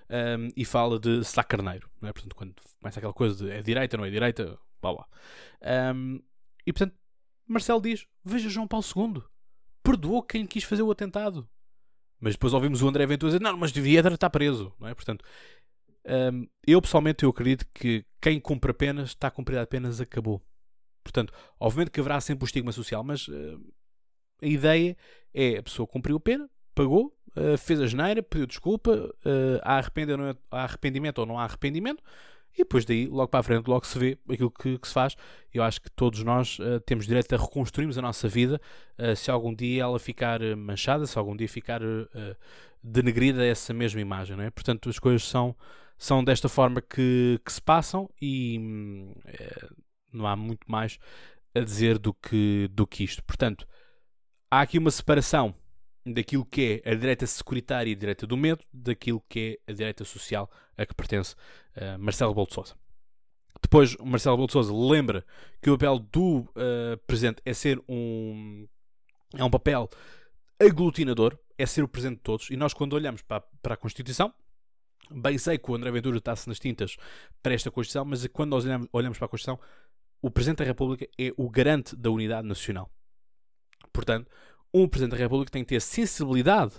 um, 0.09 0.49
e 0.55 0.63
fala 0.63 0.99
de 0.99 1.23
Sá 1.23 1.43
Carneiro. 1.43 1.89
Não 1.99 2.09
é? 2.09 2.13
Portanto, 2.13 2.35
quando 2.35 2.53
começa 2.79 2.99
aquela 2.99 3.13
coisa 3.13 3.43
de 3.43 3.51
é 3.51 3.61
direita, 3.61 3.97
não 3.97 4.05
é 4.05 4.09
direita, 4.09 4.57
blá 4.81 4.93
blá. 4.93 5.07
Um, 5.95 6.21
e 6.65 6.71
portanto, 6.71 6.95
Marcelo 7.47 7.81
diz: 7.81 8.07
Veja 8.23 8.49
João 8.49 8.67
Paulo 8.67 8.85
II, 8.95 9.23
perdoou 9.83 10.21
quem 10.21 10.45
quis 10.45 10.63
fazer 10.63 10.83
o 10.83 10.91
atentado. 10.91 11.49
Mas 12.19 12.35
depois 12.35 12.53
ouvimos 12.53 12.81
o 12.83 12.87
André 12.87 13.05
Ventura 13.05 13.31
dizer: 13.31 13.43
Não, 13.43 13.57
mas 13.57 13.71
devia 13.71 13.99
estar 13.99 14.29
preso. 14.29 14.73
Não 14.79 14.87
é? 14.87 14.93
Portanto, 14.93 15.25
Um, 16.03 16.47
eu 16.65 16.81
pessoalmente 16.81 17.23
eu 17.23 17.29
acredito 17.29 17.63
que 17.73 18.03
quem 18.19 18.39
cumpre 18.39 18.71
apenas 18.71 19.09
está 19.09 19.27
a 19.27 19.31
cumprir 19.31 19.59
apenas 19.59 20.01
acabou. 20.01 20.41
Portanto, 21.03 21.31
obviamente 21.59 21.91
que 21.91 21.99
haverá 21.99 22.19
sempre 22.19 22.43
o 22.43 22.45
estigma 22.45 22.71
social, 22.71 23.03
mas 23.03 23.27
uh, 23.27 23.73
a 24.41 24.47
ideia 24.47 24.97
é 25.33 25.57
a 25.57 25.63
pessoa 25.63 25.87
cumpriu 25.87 26.17
a 26.17 26.19
pena, 26.19 26.49
pagou, 26.73 27.13
uh, 27.35 27.57
fez 27.57 27.79
a 27.81 27.87
geneira, 27.87 28.21
pediu 28.23 28.47
desculpa, 28.47 28.91
uh, 28.91 29.59
há, 29.61 29.77
arrependimento, 29.77 30.39
há 30.49 30.63
arrependimento 30.63 31.19
ou 31.19 31.25
não 31.25 31.39
há 31.39 31.43
arrependimento, 31.43 32.03
e 32.53 32.59
depois 32.59 32.83
daí, 32.83 33.07
logo 33.07 33.29
para 33.29 33.39
a 33.39 33.43
frente, 33.43 33.67
logo 33.67 33.85
se 33.85 33.97
vê 33.97 34.17
aquilo 34.29 34.51
que, 34.51 34.77
que 34.77 34.87
se 34.87 34.93
faz. 34.93 35.15
Eu 35.53 35.63
acho 35.63 35.81
que 35.81 35.89
todos 35.89 36.21
nós 36.23 36.59
uh, 36.59 36.79
temos 36.81 37.07
direito 37.07 37.33
a 37.33 37.37
reconstruirmos 37.37 37.97
a 37.97 38.01
nossa 38.01 38.27
vida 38.27 38.59
uh, 38.99 39.15
se 39.15 39.31
algum 39.31 39.53
dia 39.53 39.83
ela 39.83 39.99
ficar 39.99 40.41
manchada, 40.57 41.05
se 41.05 41.17
algum 41.17 41.35
dia 41.35 41.47
ficar 41.47 41.81
uh, 41.81 42.07
denegrida 42.83 43.45
essa 43.45 43.73
mesma 43.73 44.01
imagem. 44.01 44.35
Não 44.35 44.43
é? 44.43 44.49
Portanto, 44.49 44.89
as 44.89 44.99
coisas 44.99 45.23
são, 45.23 45.55
são 45.97 46.23
desta 46.23 46.49
forma 46.49 46.81
que, 46.81 47.39
que 47.45 47.53
se 47.53 47.61
passam 47.61 48.09
e 48.21 48.59
não 50.11 50.27
há 50.27 50.35
muito 50.35 50.69
mais 50.69 50.99
a 51.55 51.61
dizer 51.61 51.97
do 51.97 52.13
que, 52.13 52.69
do 52.71 52.85
que 52.85 53.03
isto. 53.03 53.23
Portanto, 53.23 53.65
há 54.49 54.61
aqui 54.61 54.77
uma 54.77 54.91
separação 54.91 55.55
daquilo 56.05 56.45
que 56.45 56.81
é 56.83 56.91
a 56.91 56.95
direita 56.95 57.25
securitária 57.27 57.89
e 57.89 57.93
a 57.93 57.97
direita 57.97 58.25
do 58.25 58.35
medo, 58.35 58.63
daquilo 58.73 59.23
que 59.29 59.59
é 59.67 59.71
a 59.71 59.75
direita 59.75 60.03
social 60.03 60.49
a 60.77 60.85
que 60.85 60.93
pertence 60.93 61.35
uh, 61.77 61.99
Marcelo 61.99 62.33
Bolo 62.33 62.51
de. 62.51 62.75
Depois, 63.61 63.95
Marcelo 63.97 64.49
Sousa 64.49 64.73
lembra 64.73 65.23
que 65.61 65.69
o 65.69 65.77
papel 65.77 65.99
do 65.99 66.39
uh, 66.39 66.97
presidente 67.05 67.41
é 67.45 67.53
ser 67.53 67.79
um 67.87 68.67
é 69.33 69.43
um 69.43 69.49
papel 69.49 69.89
aglutinador, 70.59 71.37
é 71.57 71.65
ser 71.65 71.83
o 71.83 71.87
presidente 71.87 72.17
de 72.17 72.23
todos. 72.23 72.49
E 72.49 72.57
nós, 72.57 72.73
quando 72.73 72.93
olhamos 72.93 73.21
para, 73.21 73.41
para 73.61 73.75
a 73.75 73.77
Constituição, 73.77 74.33
bem 75.09 75.37
sei 75.37 75.57
que 75.57 75.71
o 75.71 75.75
André 75.75 75.89
Ventura 75.91 76.17
está-se 76.17 76.47
nas 76.49 76.59
tintas 76.59 76.97
para 77.41 77.53
esta 77.53 77.71
Constituição, 77.71 78.03
mas 78.03 78.25
quando 78.27 78.51
nós 78.51 78.65
olhamos, 78.65 78.87
olhamos 78.91 79.17
para 79.17 79.25
a 79.25 79.29
Constituição, 79.29 79.59
o 80.21 80.29
Presidente 80.29 80.59
da 80.59 80.65
República 80.65 81.07
é 81.17 81.33
o 81.37 81.49
garante 81.49 81.95
da 81.95 82.09
unidade 82.09 82.47
nacional. 82.47 82.91
Portanto, 83.93 84.29
um 84.73 84.87
Presidente 84.87 85.11
da 85.11 85.17
República 85.17 85.51
tem 85.51 85.63
que 85.63 85.69
ter 85.69 85.81
sensibilidade, 85.81 86.75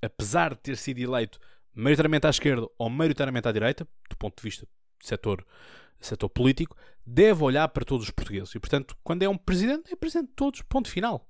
apesar 0.00 0.54
de 0.54 0.60
ter 0.60 0.76
sido 0.76 0.98
eleito 1.00 1.38
maioritariamente 1.74 2.26
à 2.26 2.30
esquerda 2.30 2.66
ou 2.78 2.88
maioritariamente 2.88 3.48
à 3.48 3.52
direita, 3.52 3.86
do 4.08 4.16
ponto 4.16 4.36
de 4.36 4.42
vista 4.42 4.64
do 4.64 5.06
setor, 5.06 5.44
setor 6.00 6.28
político, 6.28 6.76
deve 7.04 7.42
olhar 7.42 7.68
para 7.68 7.84
todos 7.84 8.06
os 8.06 8.10
portugueses. 8.10 8.54
E, 8.54 8.60
portanto, 8.60 8.96
quando 9.02 9.22
é 9.22 9.28
um 9.28 9.36
Presidente, 9.36 9.92
é 9.92 9.96
Presidente 9.96 10.28
de 10.28 10.34
todos, 10.34 10.62
ponto 10.62 10.88
final. 10.88 11.28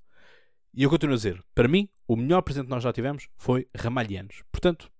E 0.73 0.83
eu 0.83 0.89
continuo 0.89 1.13
a 1.13 1.17
dizer, 1.17 1.43
para 1.53 1.67
mim, 1.67 1.89
o 2.07 2.15
melhor 2.15 2.41
Presidente 2.41 2.67
que 2.67 2.73
nós 2.73 2.83
já 2.83 2.93
tivemos 2.93 3.27
foi 3.35 3.67
Ramalhianos. 3.75 4.43
Portanto, 4.51 4.91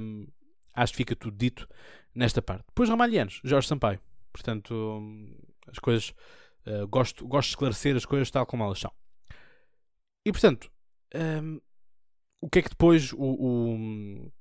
hum, 0.00 0.28
acho 0.74 0.92
que 0.92 0.98
fica 0.98 1.16
tudo 1.16 1.36
dito 1.36 1.68
nesta 2.14 2.40
parte. 2.40 2.64
Depois 2.68 2.88
Ramalhianos, 2.88 3.40
Jorge 3.42 3.66
Sampaio. 3.66 4.00
Portanto, 4.32 4.74
hum, 4.74 5.34
as 5.66 5.78
coisas... 5.78 6.14
Uh, 6.66 6.86
gosto, 6.88 7.24
gosto 7.28 7.46
de 7.46 7.52
esclarecer 7.52 7.94
as 7.94 8.04
coisas 8.04 8.28
tal 8.28 8.44
como 8.44 8.64
elas 8.64 8.80
são. 8.80 8.92
E 10.26 10.32
portanto, 10.32 10.68
um, 11.14 11.60
o 12.40 12.50
que 12.50 12.58
é 12.58 12.62
que 12.62 12.68
depois 12.68 13.12
o, 13.12 13.16
o, 13.16 14.32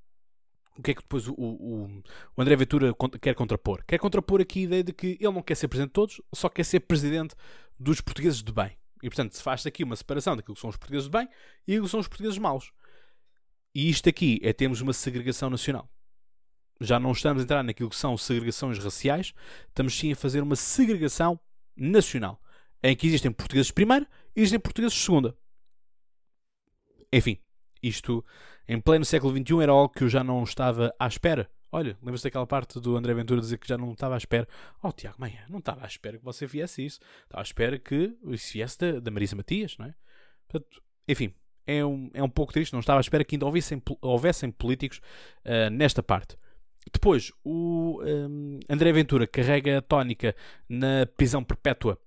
o 0.75 0.81
que 0.81 0.89
é 0.89 0.93
que 0.95 1.01
depois 1.03 1.27
o, 1.27 1.33
o, 1.37 2.01
o, 2.35 2.41
André 2.41 2.55
Ventura 2.55 2.91
quer 3.21 3.35
contrapor? 3.35 3.85
Quer 3.85 3.99
contrapor 3.99 4.41
aqui 4.41 4.61
a 4.61 4.63
ideia 4.63 4.83
de 4.83 4.91
que 4.91 5.15
ele 5.19 5.31
não 5.31 5.43
quer 5.43 5.53
ser 5.53 5.67
presidente 5.67 5.89
de 5.89 5.93
todos, 5.93 6.21
só 6.33 6.49
quer 6.49 6.63
ser 6.63 6.79
presidente 6.79 7.35
dos 7.79 8.01
portugueses 8.01 8.41
de 8.41 8.51
bem. 8.51 8.75
E 9.03 9.09
portanto 9.11 9.33
se 9.33 9.43
faz 9.43 9.63
aqui 9.63 9.83
uma 9.83 9.95
separação 9.95 10.35
daquilo 10.35 10.55
que 10.55 10.61
são 10.61 10.71
os 10.71 10.75
portugueses 10.75 11.05
de 11.05 11.11
bem 11.11 11.29
e 11.67 11.73
aquilo 11.73 11.85
que 11.85 11.91
são 11.91 11.99
os 11.99 12.07
portugueses 12.07 12.39
maus. 12.39 12.71
E 13.75 13.87
isto 13.87 14.09
aqui 14.09 14.39
é 14.41 14.51
termos 14.51 14.81
uma 14.81 14.91
segregação 14.91 15.51
nacional. 15.51 15.87
Já 16.81 16.99
não 16.99 17.11
estamos 17.11 17.43
a 17.43 17.43
entrar 17.43 17.61
naquilo 17.61 17.91
que 17.91 17.95
são 17.95 18.17
segregações 18.17 18.79
raciais, 18.79 19.35
estamos 19.67 19.95
sim 19.95 20.11
a 20.11 20.15
fazer 20.15 20.41
uma 20.41 20.55
segregação 20.55 21.39
nacional, 21.77 22.41
em 22.81 22.95
que 22.95 23.05
existem 23.05 23.31
portugueses 23.31 23.67
de 23.67 23.73
primeira 23.73 24.07
e 24.35 24.39
existem 24.39 24.59
portugueses 24.59 24.97
segunda. 24.97 25.37
Enfim, 27.11 27.39
isto 27.81 28.23
em 28.67 28.79
pleno 28.79 29.05
século 29.05 29.35
XXI 29.35 29.61
era 29.61 29.71
algo 29.71 29.93
que 29.93 30.03
eu 30.03 30.09
já 30.09 30.23
não 30.23 30.43
estava 30.43 30.93
à 30.99 31.07
espera. 31.07 31.49
Olha, 31.71 31.97
lembra-se 32.01 32.23
daquela 32.23 32.47
parte 32.47 32.79
do 32.79 32.95
André 32.95 33.13
Ventura 33.13 33.41
dizer 33.41 33.57
que 33.57 33.67
já 33.67 33.77
não 33.77 33.91
estava 33.91 34.15
à 34.15 34.17
espera. 34.17 34.47
Oh, 34.81 34.91
Tiago, 34.91 35.17
mãe, 35.19 35.37
não 35.49 35.59
estava 35.59 35.83
à 35.83 35.87
espera 35.87 36.17
que 36.17 36.23
você 36.23 36.45
viesse 36.45 36.85
isso. 36.85 36.99
Estava 37.23 37.41
à 37.41 37.43
espera 37.43 37.77
que 37.77 38.15
isso 38.29 38.53
viesse 38.53 38.79
da, 38.79 38.99
da 38.99 39.11
Marisa 39.11 39.35
Matias, 39.35 39.77
não 39.77 39.85
é? 39.85 39.93
Portanto, 40.47 40.81
enfim, 41.07 41.33
é 41.67 41.85
um, 41.85 42.09
é 42.13 42.23
um 42.23 42.29
pouco 42.29 42.53
triste. 42.53 42.71
Não 42.71 42.79
estava 42.79 42.99
à 42.99 43.01
espera 43.01 43.25
que 43.25 43.35
ainda 43.35 43.45
houvessem, 43.45 43.81
houvessem 44.01 44.51
políticos 44.51 45.01
uh, 45.45 45.69
nesta 45.69 46.01
parte. 46.01 46.37
Depois, 46.93 47.31
o 47.43 48.01
um, 48.03 48.59
André 48.69 48.93
Ventura 48.93 49.27
carrega 49.27 49.79
a 49.79 49.81
tónica 49.81 50.35
na 50.69 51.05
prisão 51.17 51.43
perpétua 51.43 51.99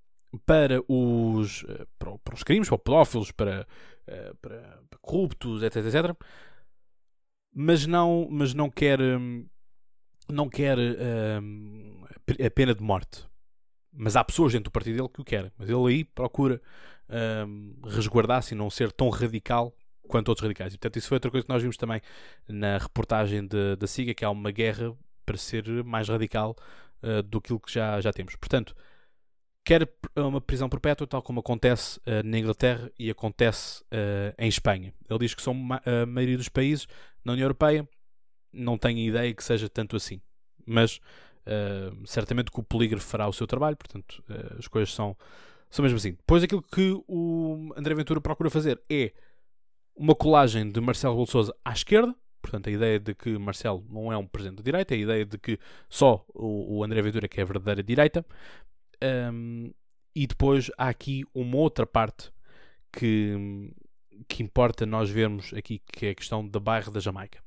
para 0.47 0.81
os, 0.89 1.65
eh, 1.69 1.87
para, 1.99 2.19
para 2.19 2.35
os 2.35 2.43
crimes, 2.43 2.69
para 2.69 2.79
pedófilos, 2.79 3.33
para, 3.33 3.67
eh, 4.09 4.33
para, 4.41 4.83
para, 4.89 4.99
corruptos, 5.01 5.63
etc, 5.63 5.85
etc. 5.85 6.17
Mas 7.55 7.87
não, 7.87 8.27
mas 8.31 8.55
não 8.55 8.71
quer, 8.71 9.01
hum, 9.01 9.47
não 10.29 10.49
quer 10.49 10.79
um, 10.79 12.05
a 12.45 12.51
pena 12.51 12.75
de 12.75 12.83
morte. 12.83 13.27
Mas 13.93 14.17
há 14.17 14.25
pessoas 14.25 14.53
dentro 14.53 14.71
do 14.71 14.73
partido 14.73 14.97
dele 14.97 15.09
que 15.09 15.21
o 15.21 15.25
querem. 15.25 15.53
Mas 15.59 15.69
ele 15.69 15.87
aí 15.87 16.05
procura 16.05 16.61
um, 17.47 17.75
resguardar-se 17.85 18.55
e 18.55 18.57
não 18.57 18.71
ser 18.71 18.93
tão 18.93 19.11
radical 19.11 19.75
quanto 20.09 20.29
outros 20.29 20.43
radicais. 20.43 20.73
E, 20.73 20.79
portanto, 20.79 20.97
isso 20.97 21.09
foi 21.09 21.17
outra 21.17 21.31
coisa 21.31 21.47
que 21.47 21.53
nós 21.53 21.63
vimos 21.63 21.77
também 21.77 22.01
na 22.49 22.79
reportagem 22.79 23.47
da 23.47 23.87
SIGA, 23.87 24.15
que 24.15 24.25
há 24.25 24.31
uma 24.31 24.51
guerra 24.51 24.97
para 25.27 25.37
ser 25.37 25.85
mais 25.85 26.09
radical 26.09 26.57
uh, 27.03 27.23
do 27.23 27.41
que 27.41 27.53
já, 27.69 28.01
já 28.01 28.13
temos. 28.13 28.37
Portanto, 28.37 28.75
quer 29.69 29.87
uma 30.17 30.41
prisão 30.41 30.67
perpétua, 30.67 31.07
tal 31.07 31.21
como 31.21 31.41
acontece 31.41 31.99
uh, 31.99 32.25
na 32.25 32.39
Inglaterra 32.39 32.91
e 32.99 33.11
acontece 33.11 33.83
uh, 33.93 34.35
em 34.39 34.49
Espanha. 34.49 34.95
Ele 35.11 35.19
diz 35.19 35.35
que 35.35 35.43
são 35.43 35.55
a 35.85 36.07
maioria 36.07 36.39
dos 36.39 36.49
países 36.49 36.89
na 37.23 37.35
União 37.35 37.45
Europeia, 37.45 37.87
não 38.51 38.79
tenho 38.79 38.99
ideia 38.99 39.35
que 39.35 39.45
seja 39.45 39.69
tanto 39.69 39.95
assim, 39.95 40.23
mas 40.65 40.97
uh, 41.45 42.07
certamente 42.07 42.51
que 42.51 42.59
o 42.59 42.63
polígrafo 42.63 43.07
fará 43.07 43.29
o 43.29 43.33
seu 43.33 43.47
trabalho, 43.47 43.77
portanto 43.77 44.25
as 44.59 44.67
coisas 44.67 44.95
são, 44.95 45.15
são 45.69 45.83
mesmo 45.83 45.99
assim. 45.99 46.13
Depois 46.13 46.43
aquilo 46.43 46.63
que 46.63 46.99
o 47.07 47.71
André 47.77 47.95
Ventura 47.95 48.23
procura 48.23 48.49
fazer 48.49 48.81
é 48.89 49.13
uma 49.95 50.15
colagem 50.15 50.71
de 50.71 50.81
Marcelo 50.81 51.23
Rebelo 51.23 51.55
à 51.63 51.73
esquerda, 51.73 52.15
portanto 52.41 52.69
a 52.69 52.73
ideia 52.73 52.99
de 52.99 53.15
que 53.15 53.37
Marcelo 53.37 53.85
não 53.91 54.11
é 54.11 54.17
um 54.17 54.27
presidente 54.27 54.57
da 54.57 54.63
direita, 54.63 54.95
a 54.95 54.97
ideia 54.97 55.27
de 55.27 55.37
que 55.37 55.59
só 55.91 56.25
o, 56.33 56.83
André 56.83 57.03
Ventura 57.03 57.29
que 57.29 57.39
é 57.39 57.43
a 57.43 57.47
verdadeira 57.47 57.83
direita, 57.83 58.25
um, 59.03 59.73
e 60.15 60.27
depois 60.27 60.71
há 60.77 60.89
aqui 60.89 61.25
uma 61.35 61.57
outra 61.57 61.87
parte 61.87 62.33
que, 62.93 63.73
que 64.27 64.43
importa 64.43 64.85
nós 64.85 65.09
vermos 65.11 65.53
aqui, 65.55 65.81
que 65.87 66.07
é 66.07 66.11
a 66.11 66.15
questão 66.15 66.47
da 66.47 66.59
bairro 66.59 66.91
da 66.91 67.01
Jamaica. 67.01 67.43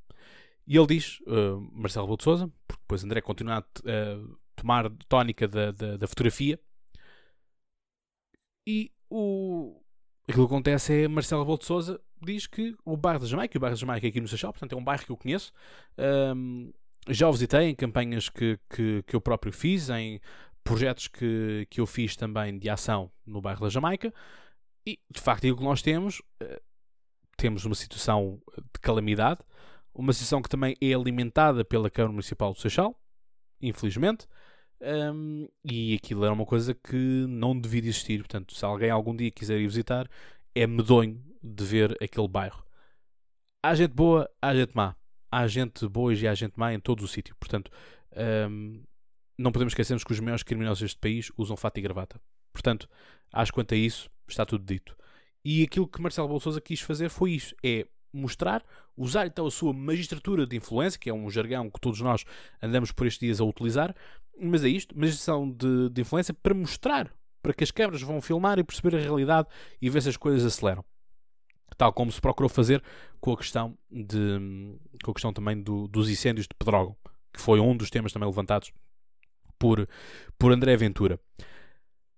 E 0.65 0.77
ele 0.77 0.87
diz, 0.87 1.19
uh, 1.21 1.59
Marcelo 1.73 2.05
Rebelo 2.05 2.17
de 2.17 2.23
Sousa, 2.23 2.51
porque 2.67 2.81
depois 2.81 3.03
André 3.03 3.21
continua 3.21 3.57
a 3.57 3.59
uh, 3.59 4.37
tomar 4.55 4.89
tónica 5.09 5.47
da, 5.47 5.71
da, 5.71 5.97
da, 5.97 6.07
fotografia, 6.07 6.59
e 8.65 8.91
o, 9.09 9.81
aquilo 10.27 10.47
que 10.47 10.53
acontece 10.53 11.03
é 11.03 11.07
Marcelo 11.07 11.41
Rebelo 11.41 11.57
de 11.57 11.65
Sousa 11.65 11.99
diz 12.23 12.45
que 12.47 12.75
o 12.85 12.95
bairro 12.95 13.19
da 13.19 13.25
Jamaica, 13.25 13.57
o 13.57 13.61
bairro 13.61 13.75
da 13.75 13.79
Jamaica 13.79 14.07
é 14.07 14.09
aqui 14.09 14.21
no 14.21 14.27
Seixal, 14.27 14.53
portanto 14.53 14.73
é 14.73 14.77
um 14.77 14.83
bairro 14.83 15.03
que 15.03 15.11
eu 15.11 15.17
conheço, 15.17 15.51
um, 16.35 16.71
já 17.09 17.27
o 17.27 17.31
visitei 17.31 17.69
em 17.69 17.75
campanhas 17.75 18.29
que, 18.29 18.59
que, 18.69 19.03
que 19.03 19.15
eu 19.15 19.19
próprio 19.19 19.51
fiz, 19.51 19.89
em 19.89 20.21
projetos 20.63 21.07
que, 21.07 21.67
que 21.69 21.81
eu 21.81 21.85
fiz 21.85 22.15
também 22.15 22.57
de 22.57 22.69
ação 22.69 23.11
no 23.25 23.41
bairro 23.41 23.61
da 23.61 23.69
Jamaica. 23.69 24.13
E 24.85 24.99
de 25.09 25.21
facto 25.21 25.47
o 25.47 25.57
que 25.57 25.63
nós 25.63 25.81
temos 25.81 26.21
eh, 26.39 26.61
temos 27.37 27.65
uma 27.65 27.75
situação 27.75 28.41
de 28.57 28.79
calamidade 28.81 29.39
uma 29.93 30.13
situação 30.13 30.41
que 30.41 30.49
também 30.49 30.75
é 30.81 30.93
alimentada 30.93 31.63
pela 31.63 31.89
Câmara 31.89 32.13
Municipal 32.13 32.53
do 32.53 32.59
Seixal 32.59 32.99
infelizmente 33.61 34.27
um, 34.81 35.47
e 35.63 35.93
aquilo 35.93 36.25
era 36.25 36.33
uma 36.33 36.45
coisa 36.45 36.73
que 36.73 37.25
não 37.27 37.59
devia 37.59 37.81
existir. 37.81 38.19
Portanto 38.19 38.55
se 38.55 38.65
alguém 38.65 38.89
algum 38.89 39.15
dia 39.15 39.29
quiser 39.29 39.59
ir 39.59 39.67
visitar 39.67 40.09
é 40.55 40.65
medonho 40.65 41.23
de 41.41 41.63
ver 41.63 41.97
aquele 42.01 42.27
bairro. 42.27 42.65
Há 43.63 43.75
gente 43.75 43.93
boa, 43.93 44.29
há 44.41 44.55
gente 44.55 44.73
má. 44.73 44.95
Há 45.31 45.47
gente 45.47 45.87
boa 45.87 46.13
e 46.13 46.27
há 46.27 46.33
gente 46.33 46.53
má 46.57 46.73
em 46.73 46.79
todo 46.79 47.03
o 47.03 47.07
sítio. 47.07 47.35
Portanto 47.39 47.71
um, 48.49 48.83
não 49.41 49.51
podemos 49.51 49.71
esquecermos 49.71 50.03
que 50.03 50.11
os 50.11 50.19
maiores 50.19 50.43
criminosos 50.43 50.81
deste 50.81 50.99
país 50.99 51.31
usam 51.37 51.57
fato 51.57 51.77
e 51.77 51.81
gravata. 51.81 52.19
Portanto, 52.53 52.87
acho 53.31 53.51
que 53.51 53.55
quanto 53.55 53.73
a 53.73 53.77
isso 53.77 54.09
está 54.27 54.45
tudo 54.45 54.63
dito. 54.63 54.95
E 55.43 55.63
aquilo 55.63 55.87
que 55.87 56.01
Marcelo 56.01 56.27
Bolsouza 56.27 56.61
quis 56.61 56.81
fazer 56.81 57.09
foi 57.09 57.31
isso: 57.31 57.55
é 57.63 57.85
mostrar, 58.13 58.63
usar 58.95 59.25
então 59.25 59.45
a 59.45 59.51
sua 59.51 59.73
magistratura 59.73 60.45
de 60.45 60.55
influência, 60.55 60.99
que 60.99 61.09
é 61.09 61.13
um 61.13 61.29
jargão 61.29 61.69
que 61.69 61.79
todos 61.79 62.01
nós 62.01 62.23
andamos 62.61 62.91
por 62.91 63.07
estes 63.07 63.19
dias 63.19 63.41
a 63.41 63.45
utilizar, 63.45 63.95
mas 64.39 64.63
é 64.63 64.69
isto, 64.69 64.97
magistração 64.97 65.49
de, 65.49 65.89
de 65.89 66.01
influência 66.01 66.33
para 66.33 66.53
mostrar, 66.53 67.11
para 67.41 67.53
que 67.53 67.63
as 67.63 67.71
câmaras 67.71 68.01
vão 68.01 68.21
filmar 68.21 68.59
e 68.59 68.63
perceber 68.63 68.95
a 68.97 68.99
realidade 68.99 69.47
e 69.81 69.89
ver 69.89 70.01
se 70.01 70.09
as 70.09 70.17
coisas 70.17 70.45
aceleram. 70.45 70.83
Tal 71.77 71.91
como 71.93 72.11
se 72.11 72.21
procurou 72.21 72.49
fazer 72.49 72.83
com 73.19 73.31
a 73.31 73.37
questão, 73.37 73.75
de, 73.89 74.77
com 75.03 75.11
a 75.11 75.13
questão 75.13 75.33
também 75.33 75.59
do, 75.59 75.87
dos 75.87 76.09
incêndios 76.09 76.47
de 76.47 76.53
Pedrógão 76.53 76.95
que 77.33 77.41
foi 77.41 77.59
um 77.59 77.75
dos 77.75 77.89
temas 77.89 78.11
também 78.11 78.27
levantados 78.27 78.71
por, 79.61 79.87
por 80.39 80.51
André 80.51 80.75
Ventura. 80.75 81.19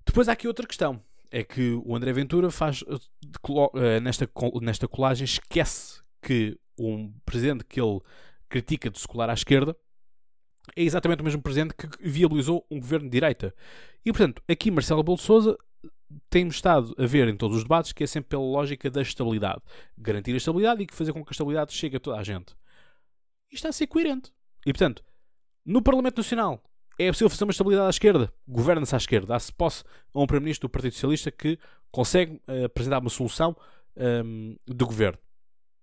Depois 0.06 0.30
há 0.30 0.32
aqui 0.32 0.48
outra 0.48 0.66
questão, 0.66 1.04
é 1.30 1.44
que 1.44 1.74
o 1.84 1.94
André 1.94 2.14
Ventura 2.14 2.50
faz 2.50 2.84
uh, 2.84 4.00
nesta, 4.02 4.30
nesta 4.62 4.88
colagem 4.88 5.26
esquece 5.26 6.02
que 6.22 6.58
um 6.80 7.12
presidente 7.26 7.66
que 7.66 7.82
ele 7.82 8.00
critica 8.48 8.90
de 8.90 8.98
se 8.98 9.08
colar 9.08 9.30
à 9.30 9.34
esquerda 9.34 9.76
é 10.74 10.84
exatamente 10.84 11.20
o 11.20 11.26
mesmo 11.26 11.42
presidente 11.42 11.74
que 11.76 11.88
viabilizou 12.02 12.66
um 12.72 12.80
governo 12.80 13.08
de 13.08 13.12
direita. 13.12 13.54
E 14.06 14.12
portanto, 14.14 14.42
aqui 14.48 14.72
Marcelo 14.72 15.04
Belo 15.04 15.18
Souza 15.18 15.58
temos 16.30 16.56
estado 16.56 16.96
a 16.98 17.06
ver 17.06 17.28
em 17.28 17.36
todos 17.36 17.58
os 17.58 17.64
debates 17.64 17.92
que 17.92 18.06
é 18.06 18.08
sempre 18.08 18.30
pela 18.30 18.44
lógica 18.44 18.90
da 18.90 19.02
estabilidade. 19.02 19.62
Garantir 19.98 20.34
a 20.34 20.38
estabilidade 20.38 20.82
e 20.82 20.96
fazer 20.96 21.12
com 21.12 21.26
que 21.26 21.32
a 21.32 21.34
estabilidade 21.34 21.74
chegue 21.74 21.98
a 21.98 22.00
toda 22.00 22.18
a 22.18 22.24
gente. 22.24 22.56
E 23.52 23.56
está 23.56 23.68
a 23.68 23.74
ser 23.74 23.88
coerente. 23.88 24.32
E 24.66 24.72
portanto, 24.72 25.04
no 25.66 25.82
Parlamento 25.82 26.18
Nacional 26.18 26.64
é 27.00 27.08
possível 27.08 27.30
fazer 27.30 27.44
uma 27.44 27.52
estabilidade 27.52 27.88
à 27.88 27.90
esquerda. 27.90 28.34
Governa-se 28.48 28.96
à 28.96 28.98
esquerda. 28.98 29.28
Dá-se 29.28 29.52
posse 29.52 29.84
a 30.14 30.20
um 30.20 30.26
Primeiro-Ministro 30.26 30.68
do 30.68 30.72
Partido 30.72 30.94
Socialista 30.94 31.32
que 31.32 31.58
consegue 31.92 32.42
uh, 32.48 32.66
apresentar 32.66 33.00
uma 33.00 33.10
solução 33.10 33.56
um, 33.96 34.04
ehm, 34.04 34.56
de 34.68 34.86
governo. 34.86 35.18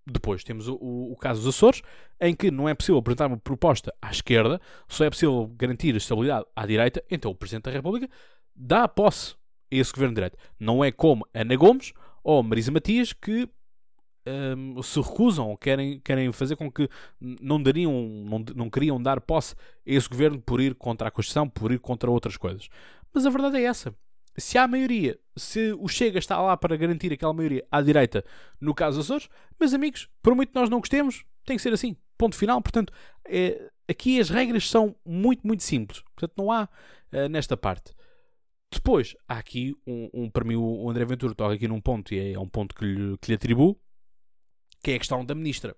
Depois 0.06 0.42
temos 0.42 0.66
o, 0.66 0.74
o, 0.74 1.12
o, 1.12 1.16
caso 1.16 1.42
dos 1.42 1.54
Açores, 1.54 1.82
em 2.20 2.34
que 2.34 2.50
não 2.50 2.68
é 2.68 2.74
possível 2.74 2.98
apresentar 2.98 3.26
uma 3.26 3.36
proposta 3.36 3.94
à 4.00 4.10
esquerda, 4.10 4.60
só 4.88 5.04
é 5.04 5.10
possível 5.10 5.46
garantir 5.56 5.94
a 5.94 5.98
estabilidade 5.98 6.46
à 6.56 6.66
direita, 6.66 7.04
então 7.10 7.30
o 7.30 7.34
Presidente 7.34 7.64
da 7.64 7.70
República 7.70 8.08
dá 8.56 8.88
posse 8.88 9.34
a 9.70 9.76
esse 9.76 9.92
governo 9.92 10.14
de 10.14 10.16
direita. 10.16 10.38
Não 10.58 10.82
é 10.84 10.90
como 10.90 11.24
Ana 11.32 11.54
Gomes 11.54 11.92
ou 12.24 12.42
Marisa 12.42 12.72
Matias 12.72 13.12
que 13.12 13.48
um, 14.26 14.82
se 14.82 15.00
recusam 15.00 15.48
ou 15.50 15.56
querem, 15.56 16.00
querem 16.00 16.30
fazer 16.32 16.56
com 16.56 16.70
que 16.70 16.88
não 17.20 17.62
dariam, 17.62 17.92
não, 18.24 18.44
não 18.54 18.70
queriam 18.70 19.00
dar 19.00 19.20
posse 19.20 19.54
a 19.54 19.58
esse 19.84 20.08
governo 20.08 20.40
por 20.40 20.60
ir 20.60 20.74
contra 20.74 21.08
a 21.08 21.10
Constituição, 21.10 21.48
por 21.48 21.72
ir 21.72 21.78
contra 21.78 22.10
outras 22.10 22.36
coisas. 22.36 22.68
Mas 23.12 23.26
a 23.26 23.30
verdade 23.30 23.58
é 23.58 23.64
essa. 23.64 23.94
Se 24.36 24.56
há 24.56 24.66
maioria, 24.66 25.18
se 25.36 25.72
o 25.78 25.88
Chega 25.88 26.18
está 26.18 26.40
lá 26.40 26.56
para 26.56 26.76
garantir 26.76 27.12
aquela 27.12 27.32
maioria 27.32 27.66
à 27.70 27.82
direita, 27.82 28.24
no 28.60 28.74
caso 28.74 28.98
dos 28.98 29.06
Açores, 29.06 29.28
meus 29.58 29.74
amigos, 29.74 30.08
por 30.22 30.34
muito 30.34 30.50
que 30.50 30.58
nós 30.58 30.70
não 30.70 30.78
gostemos, 30.78 31.24
tem 31.44 31.56
que 31.56 31.62
ser 31.62 31.72
assim. 31.72 31.96
Ponto 32.16 32.36
final. 32.36 32.62
Portanto, 32.62 32.92
é, 33.26 33.70
aqui 33.88 34.20
as 34.20 34.30
regras 34.30 34.68
são 34.68 34.94
muito, 35.04 35.46
muito 35.46 35.62
simples. 35.62 36.02
Portanto, 36.14 36.34
não 36.36 36.52
há 36.52 36.68
uh, 37.12 37.28
nesta 37.28 37.56
parte. 37.56 37.92
Depois, 38.72 39.16
há 39.26 39.38
aqui 39.38 39.74
um, 39.84 40.08
um, 40.14 40.30
para 40.30 40.44
mim, 40.44 40.54
o 40.54 40.88
André 40.88 41.04
Ventura 41.04 41.34
toca 41.34 41.54
aqui 41.54 41.66
num 41.66 41.80
ponto, 41.80 42.14
e 42.14 42.18
é, 42.18 42.32
é 42.34 42.38
um 42.38 42.48
ponto 42.48 42.74
que 42.74 42.84
lhe, 42.84 43.18
que 43.18 43.28
lhe 43.28 43.34
atribuo, 43.34 43.76
que 44.82 44.92
é 44.92 44.94
a 44.94 44.98
questão 44.98 45.24
da 45.24 45.34
ministra. 45.34 45.76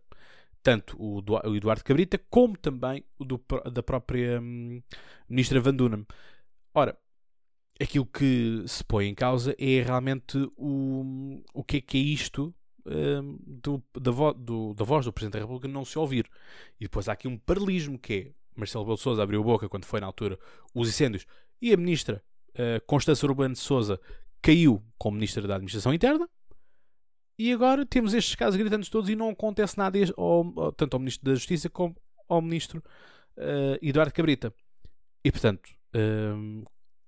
Tanto 0.63 0.97
o, 0.99 1.21
Eduardo 1.57 1.83
Cabrita, 1.83 2.19
como 2.31 2.57
também 2.57 3.05
o 3.19 3.25
do, 3.25 3.43
da 3.73 3.83
própria 3.83 4.41
hum, 4.41 4.81
ministra 5.29 5.61
Van 5.61 5.75
Dunham. 5.75 6.07
Ora, 6.73 6.97
aquilo 7.81 8.07
que 8.07 8.63
se 8.67 8.85
põe 8.85 9.09
em 9.09 9.15
causa 9.15 9.57
é 9.59 9.83
realmente 9.83 10.39
o, 10.57 11.43
o 11.53 11.65
que 11.65 11.79
é 11.79 11.81
que 11.81 11.99
é 11.99 12.01
isto 12.01 12.55
um, 12.87 13.39
do, 13.45 13.83
da, 14.01 14.11
vo, 14.11 14.33
do, 14.33 14.75
da 14.75 14.85
voz 14.85 15.05
do 15.05 15.13
Presidente 15.13 15.35
da 15.35 15.41
República 15.41 15.69
não 15.69 15.85
se 15.85 15.99
ouvir. 15.99 16.29
E 16.79 16.85
depois 16.85 17.09
há 17.09 17.13
aqui 17.13 17.29
um 17.29 17.39
paralelismo 17.39 17.99
que 17.99 18.15
é 18.15 18.33
Marcelo 18.55 18.85
Belo 18.85 18.97
Souza 18.97 19.23
abriu 19.23 19.41
a 19.41 19.45
boca 19.45 19.69
quando 19.69 19.85
foi 19.85 20.01
na 20.01 20.07
altura 20.07 20.39
os 20.75 20.89
incêndios 20.89 21.27
e 21.61 21.73
a 21.73 21.77
ministra 21.77 22.23
uh, 22.51 22.85
Constança 22.87 23.27
Urbano 23.27 23.55
de 23.55 23.61
Souza 23.61 24.01
caiu 24.41 24.83
como 24.99 25.17
ministra 25.17 25.47
da 25.47 25.55
Administração 25.55 25.95
Interna 25.95 26.29
e 27.43 27.53
agora 27.53 27.85
temos 27.85 28.15
estes 28.15 28.35
casos 28.35 28.57
gritantes 28.57 28.89
todos 28.89 29.11
e 29.11 29.17
não 29.17 29.31
acontece 29.31 29.77
nada 29.77 29.99
ao, 30.17 30.73
tanto 30.73 30.95
ao 30.95 31.01
Ministro 31.01 31.25
da 31.25 31.35
Justiça 31.35 31.69
como 31.69 31.97
ao 32.29 32.41
Ministro 32.41 32.83
uh, 33.37 33.79
Eduardo 33.83 34.13
Cabrita. 34.13 34.55
E 35.25 35.33
portanto, 35.33 35.69
um, 35.95 36.63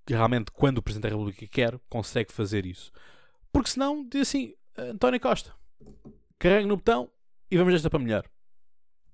realmente, 0.08 0.50
quando 0.50 0.78
o 0.78 0.82
Presidente 0.82 1.04
da 1.04 1.16
República 1.16 1.46
quer, 1.46 1.78
consegue 1.88 2.32
fazer 2.32 2.66
isso. 2.66 2.90
Porque 3.52 3.70
senão, 3.70 4.06
diz 4.08 4.22
assim, 4.22 4.54
António 4.76 5.20
Costa, 5.20 5.54
carregue 6.38 6.66
no 6.66 6.76
botão 6.76 7.10
e 7.50 7.56
vamos 7.56 7.72
desta 7.72 7.88
para 7.88 7.98
melhor. 7.98 8.24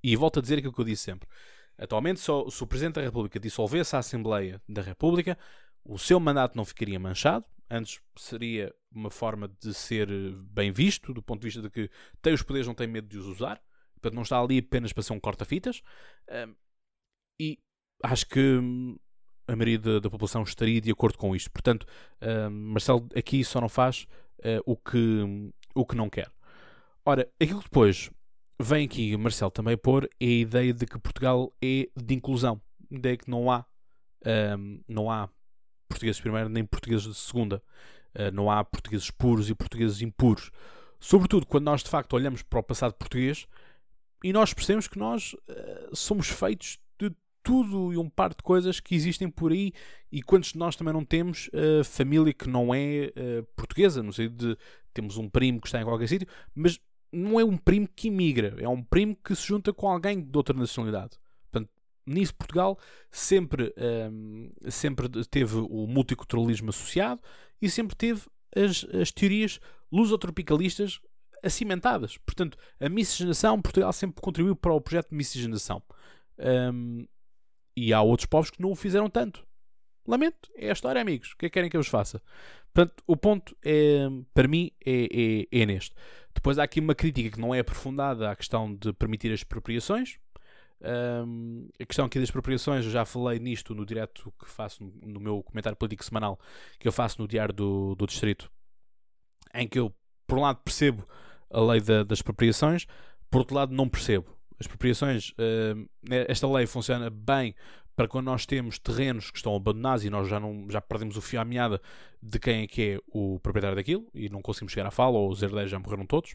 E 0.02 0.16
volto 0.16 0.38
a 0.38 0.42
dizer 0.42 0.58
aquilo 0.58 0.72
que 0.72 0.80
eu 0.80 0.84
disse 0.84 1.02
sempre. 1.02 1.28
Atualmente, 1.76 2.20
só, 2.20 2.48
se 2.48 2.62
o 2.62 2.66
Presidente 2.66 2.94
da 2.94 3.02
República 3.02 3.38
dissolvesse 3.38 3.94
a 3.94 3.98
Assembleia 3.98 4.60
da 4.68 4.82
República, 4.82 5.36
o 5.84 5.98
seu 5.98 6.18
mandato 6.18 6.56
não 6.56 6.64
ficaria 6.64 6.98
manchado. 6.98 7.44
Antes 7.70 8.00
seria 8.16 8.74
uma 8.90 9.10
forma 9.10 9.48
de 9.60 9.72
ser 9.72 10.08
bem 10.36 10.72
visto, 10.72 11.14
do 11.14 11.22
ponto 11.22 11.40
de 11.40 11.46
vista 11.46 11.62
de 11.62 11.70
que 11.70 11.90
tem 12.20 12.32
os 12.32 12.42
poderes, 12.42 12.66
não 12.66 12.74
tem 12.74 12.86
medo 12.86 13.06
de 13.06 13.18
os 13.18 13.26
usar. 13.26 13.62
Portanto, 13.94 14.14
não 14.14 14.22
está 14.22 14.40
ali 14.40 14.58
apenas 14.58 14.92
para 14.92 15.02
ser 15.02 15.12
um 15.12 15.20
corta-fitas. 15.20 15.82
e 17.40 17.58
acho 18.02 18.26
que 18.26 18.40
hum, 18.40 18.96
a 19.46 19.56
maioria 19.56 19.78
da, 19.78 19.98
da, 19.98 20.10
população 20.10 20.42
estaria 20.42 20.80
de 20.80 20.90
acordo 20.90 21.18
com 21.18 21.34
isto. 21.34 21.50
Portanto, 21.50 21.86
uh, 22.22 22.50
Marcelo 22.50 23.08
aqui 23.14 23.44
só 23.44 23.60
não 23.60 23.68
faz 23.68 24.06
uh, 24.38 24.62
o, 24.64 24.76
que, 24.76 25.52
o 25.74 25.84
que 25.84 25.96
não 25.96 26.08
quer. 26.08 26.30
Ora, 27.04 27.28
aquilo 27.40 27.58
que 27.58 27.64
depois 27.64 28.10
vem 28.60 28.84
aqui 28.84 29.16
Marcelo 29.16 29.50
também 29.50 29.76
pôr 29.76 30.08
é 30.20 30.26
a 30.26 30.28
ideia 30.28 30.72
de 30.72 30.86
que 30.86 30.98
Portugal 30.98 31.52
é 31.62 31.88
de 31.96 32.14
inclusão. 32.14 32.60
A 32.90 32.94
ideia 32.94 33.16
que 33.16 33.30
não 33.30 33.50
há, 33.50 33.64
um, 34.56 34.80
não 34.86 35.10
há 35.10 35.28
portugueses 35.90 36.16
de 36.16 36.22
primeira 36.22 36.48
nem 36.48 36.64
portugueses 36.64 37.06
de 37.06 37.14
segunda. 37.14 37.62
Uh, 38.14 38.30
não 38.32 38.50
há 38.50 38.64
portugueses 38.64 39.10
puros 39.10 39.50
e 39.50 39.54
portugueses 39.54 40.00
impuros. 40.00 40.50
Sobretudo 40.98 41.46
quando 41.46 41.64
nós 41.64 41.82
de 41.82 41.90
facto 41.90 42.14
olhamos 42.14 42.42
para 42.42 42.60
o 42.60 42.62
passado 42.62 42.94
português 42.94 43.46
e 44.22 44.32
nós 44.32 44.54
percebemos 44.54 44.86
que 44.88 44.98
nós 44.98 45.34
uh, 45.34 45.94
somos 45.94 46.28
feitos 46.28 46.78
tudo 47.42 47.90
e 47.90 47.96
um 47.96 48.06
par 48.06 48.28
de 48.28 48.42
coisas 48.42 48.80
que 48.80 48.94
existem 48.94 49.30
por 49.30 49.50
aí 49.50 49.72
e 50.12 50.22
quantos 50.22 50.52
de 50.52 50.58
nós 50.58 50.76
também 50.76 50.92
não 50.92 51.02
temos 51.02 51.48
uh, 51.48 51.82
família 51.82 52.34
que 52.34 52.46
não 52.46 52.74
é 52.74 53.10
portuguesa, 53.56 54.02
não 54.02 54.12
sei 54.12 54.28
de 54.28 54.58
temos 54.92 55.16
um 55.16 55.26
primo 55.26 55.58
que 55.58 55.66
está 55.66 55.80
em 55.80 55.84
qualquer 55.84 56.06
sítio, 56.06 56.28
mas 56.54 56.78
não 57.10 57.40
é 57.40 57.44
um 57.44 57.56
primo 57.56 57.88
que 57.88 58.08
imigra, 58.08 58.56
é 58.58 58.68
um 58.68 58.82
primo 58.82 59.16
que 59.16 59.34
se 59.34 59.46
junta 59.46 59.72
com 59.72 59.88
alguém 59.88 60.20
de 60.20 60.36
outra 60.36 60.54
nacionalidade. 60.54 61.18
Nisso 62.10 62.34
Portugal 62.34 62.78
sempre, 63.10 63.72
um, 64.10 64.50
ehm, 64.62 64.70
sempre 64.70 65.08
teve 65.26 65.56
o 65.56 65.86
multiculturalismo 65.86 66.70
associado 66.70 67.20
e 67.60 67.70
sempre 67.70 67.96
teve 67.96 68.22
as, 68.54 68.84
as 68.94 69.12
teorias 69.12 69.60
lusotropicalistas 69.92 71.00
acimentadas. 71.42 72.18
Portanto, 72.18 72.58
a 72.78 72.88
miscigenação, 72.88 73.60
Portugal 73.62 73.92
sempre 73.92 74.20
contribuiu 74.20 74.56
para 74.56 74.72
o 74.72 74.80
projeto 74.80 75.10
de 75.10 75.16
miscigenação. 75.16 75.82
Um, 76.38 77.00
ehm, 77.00 77.06
e 77.76 77.92
há 77.92 78.02
outros 78.02 78.26
povos 78.26 78.50
que 78.50 78.60
não 78.60 78.72
o 78.72 78.76
fizeram 78.76 79.08
tanto. 79.08 79.46
Lamento, 80.06 80.50
é 80.56 80.70
a 80.70 80.72
história, 80.72 81.00
amigos. 81.00 81.32
O 81.32 81.36
que 81.36 81.46
é 81.46 81.48
que 81.48 81.54
querem 81.54 81.70
que 81.70 81.76
eu 81.76 81.82
vos 81.82 81.88
faça? 81.88 82.20
Portanto, 82.72 83.02
o 83.06 83.16
ponto, 83.16 83.56
é, 83.64 84.08
para 84.34 84.48
mim, 84.48 84.70
é, 84.84 85.46
é, 85.52 85.62
é 85.62 85.66
neste. 85.66 85.94
Depois 86.34 86.58
há 86.58 86.62
aqui 86.62 86.80
uma 86.80 86.94
crítica 86.94 87.30
que 87.30 87.40
não 87.40 87.54
é 87.54 87.60
aprofundada 87.60 88.30
à 88.30 88.36
questão 88.36 88.74
de 88.74 88.92
permitir 88.92 89.32
as 89.32 89.40
expropriações. 89.40 90.18
Um, 90.82 91.68
a 91.78 91.84
questão 91.84 92.06
aqui 92.06 92.18
das 92.18 92.28
expropriações, 92.28 92.84
eu 92.84 92.90
já 92.90 93.04
falei 93.04 93.38
nisto 93.38 93.74
no 93.74 93.84
direto 93.84 94.32
que 94.38 94.48
faço 94.48 94.82
no, 95.02 95.20
meu 95.20 95.42
comentário 95.42 95.76
político 95.76 96.04
semanal, 96.04 96.38
que 96.78 96.88
eu 96.88 96.92
faço 96.92 97.20
no 97.20 97.28
Diário 97.28 97.54
do, 97.54 97.94
do 97.94 98.06
Distrito, 98.06 98.50
em 99.54 99.68
que 99.68 99.78
eu, 99.78 99.94
por 100.26 100.38
um 100.38 100.42
lado, 100.42 100.60
percebo 100.64 101.06
a 101.50 101.60
lei 101.60 101.80
da, 101.80 102.02
das 102.02 102.18
expropriações, 102.18 102.86
por 103.30 103.38
outro 103.38 103.54
lado, 103.54 103.74
não 103.74 103.88
percebo. 103.88 104.26
As 104.58 104.66
expropriações, 104.66 105.30
uh, 105.30 105.88
esta 106.28 106.48
lei 106.48 106.66
funciona 106.66 107.10
bem 107.10 107.54
para 107.94 108.08
quando 108.08 108.26
nós 108.26 108.46
temos 108.46 108.78
terrenos 108.78 109.30
que 109.30 109.36
estão 109.36 109.54
abandonados 109.54 110.04
e 110.04 110.10
nós 110.10 110.26
já, 110.28 110.40
não, 110.40 110.66
já 110.70 110.80
perdemos 110.80 111.16
o 111.18 111.20
fio 111.20 111.40
à 111.40 111.44
meada 111.44 111.80
de 112.22 112.38
quem 112.38 112.62
é 112.62 112.66
que 112.66 112.82
é 112.82 112.98
o 113.08 113.38
proprietário 113.40 113.76
daquilo 113.76 114.08
e 114.14 114.30
não 114.30 114.40
conseguimos 114.40 114.72
chegar 114.72 114.86
à 114.86 114.90
fala, 114.90 115.18
ou 115.18 115.30
os 115.30 115.42
herdeiros 115.42 115.70
já 115.70 115.78
morreram 115.78 116.06
todos, 116.06 116.34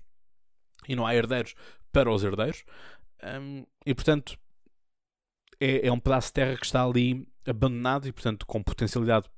e 0.88 0.96
não 0.96 1.08
há 1.08 1.16
herdeiros 1.16 1.56
para 1.92 2.12
os 2.12 2.24
herdeiros, 2.24 2.64
um, 3.40 3.66
e 3.86 3.94
portanto 3.94 4.38
é, 5.60 5.88
é, 5.88 5.92
um 5.92 6.00
pedaço 6.00 6.28
de 6.28 6.34
terra 6.34 6.58
que 6.58 6.66
está 6.66 6.84
ali 6.84 7.28
abandonado 7.48 8.08
e 8.08 8.12
portanto 8.12 8.46
com 8.46 8.62
potencialidade 8.62 9.30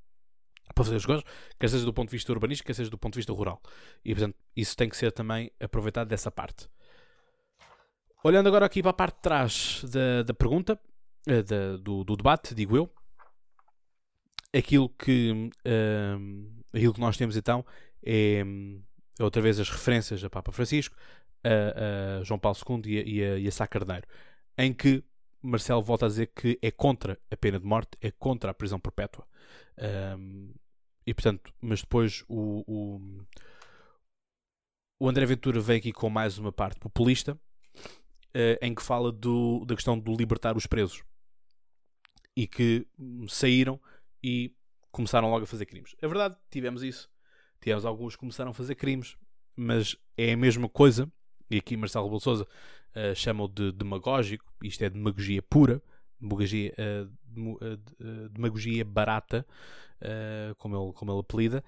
para 0.74 0.84
fazer 0.84 0.98
as 0.98 1.06
coisas, 1.06 1.24
quer 1.60 1.70
seja 1.70 1.86
do 1.86 1.94
ponto 1.94 2.10
de 2.10 2.16
vista 2.16 2.32
urbanístico, 2.32 2.68
quer 2.68 2.74
seja 2.74 2.90
do 2.90 2.98
ponto 2.98 3.14
de 3.14 3.20
vista 3.20 3.34
rural. 3.34 3.62
E 4.04 4.14
portanto 4.14 4.36
isso 4.56 4.76
tem 4.76 4.90
que 4.90 4.98
ser 4.98 5.12
também 5.12 5.52
aproveitado 5.60 6.08
dessa 6.08 6.30
parte. 6.30 6.68
Olhando 8.24 8.48
agora 8.48 8.66
aqui 8.66 8.82
para 8.82 8.92
a 8.92 8.94
parte 8.94 9.16
de 9.16 9.22
trás 9.22 9.84
da, 9.86 10.24
da 10.24 10.34
pergunta, 10.34 10.80
uh, 11.30 11.44
da, 11.44 11.78
do, 11.78 12.04
do, 12.04 12.16
debate, 12.16 12.54
digo 12.54 12.76
eu, 12.76 12.92
aquilo 14.54 14.90
que, 14.90 15.50
uh, 15.66 16.64
aquilo 16.74 16.94
que 16.94 17.00
nós 17.00 17.16
temos 17.16 17.38
então 17.38 17.66
é, 18.04 18.44
é, 19.20 19.24
outra 19.24 19.42
vez 19.42 19.60
as 19.60 19.70
referências 19.70 20.24
a 20.24 20.30
Papa 20.30 20.52
Francisco, 20.52 20.96
a, 21.44 22.20
a 22.20 22.24
João 22.24 22.40
Paulo 22.40 22.58
II 22.68 22.82
e 22.86 23.00
a, 23.00 23.04
e 23.04 23.24
a, 23.24 23.38
e 23.40 23.48
a 23.48 23.52
Sá 23.52 23.68
Carneiro, 23.68 24.08
em 24.58 24.74
que 24.74 25.04
Marcelo 25.42 25.82
volta 25.82 26.06
a 26.06 26.10
dizer 26.10 26.32
que 26.36 26.58
é 26.62 26.72
contra 26.72 27.20
a 27.32 27.38
pena 27.38 27.60
de 27.60 27.66
morte, 27.66 27.98
é 28.02 28.12
contra 28.12 28.52
a 28.52 28.54
prisão 28.54 28.80
perpétua. 28.80 29.26
Um, 30.18 30.54
e 31.06 31.14
portanto, 31.14 31.54
mas 31.62 31.82
depois 31.82 32.24
o, 32.28 32.64
o, 32.68 33.26
o 35.00 35.10
André 35.10 35.26
Ventura 35.26 35.60
vem 35.60 35.78
aqui 35.78 35.94
com 35.94 36.10
mais 36.10 36.38
uma 36.38 36.52
parte 36.52 36.80
populista 36.80 37.40
uh, 38.38 38.58
em 38.62 38.74
que 38.76 38.82
fala 38.82 39.12
do, 39.12 39.64
da 39.66 39.76
questão 39.76 39.98
do 39.98 40.16
libertar 40.16 40.58
os 40.58 40.66
presos. 40.68 41.04
e 42.36 42.46
que 42.48 42.88
saíram 43.28 43.80
e 44.24 44.54
começaram 44.92 45.30
logo 45.30 45.44
a 45.44 45.48
fazer 45.48 45.66
crimes. 45.66 45.96
É 46.02 46.08
verdade, 46.08 46.36
tivemos 46.52 46.84
isso. 46.84 47.10
Tivemos 47.62 47.86
alguns 47.86 48.16
que 48.16 48.20
começaram 48.20 48.52
a 48.52 48.54
fazer 48.54 48.76
crimes, 48.76 49.18
mas 49.56 49.96
é 50.16 50.34
a 50.34 50.38
mesma 50.38 50.70
coisa, 50.70 51.12
e 51.50 51.58
aqui 51.58 51.78
Marcelo 51.78 52.06
Rebelo 52.06 52.20
Sousa 52.20 52.44
uh, 52.44 53.16
chama-o 53.16 53.48
de 53.48 53.72
demagógico, 53.72 54.46
isto 54.64 54.84
é 54.84 54.90
demagogia 54.90 55.42
pura, 55.42 55.82
demagogia, 56.20 56.74
uh, 56.78 57.56
uh, 57.66 58.30
demagogia 58.30 58.84
barata, 58.84 59.46
como, 60.58 60.76
ele, 60.76 60.94
como 60.94 61.12
ele 61.12 61.20
apelida, 61.20 61.64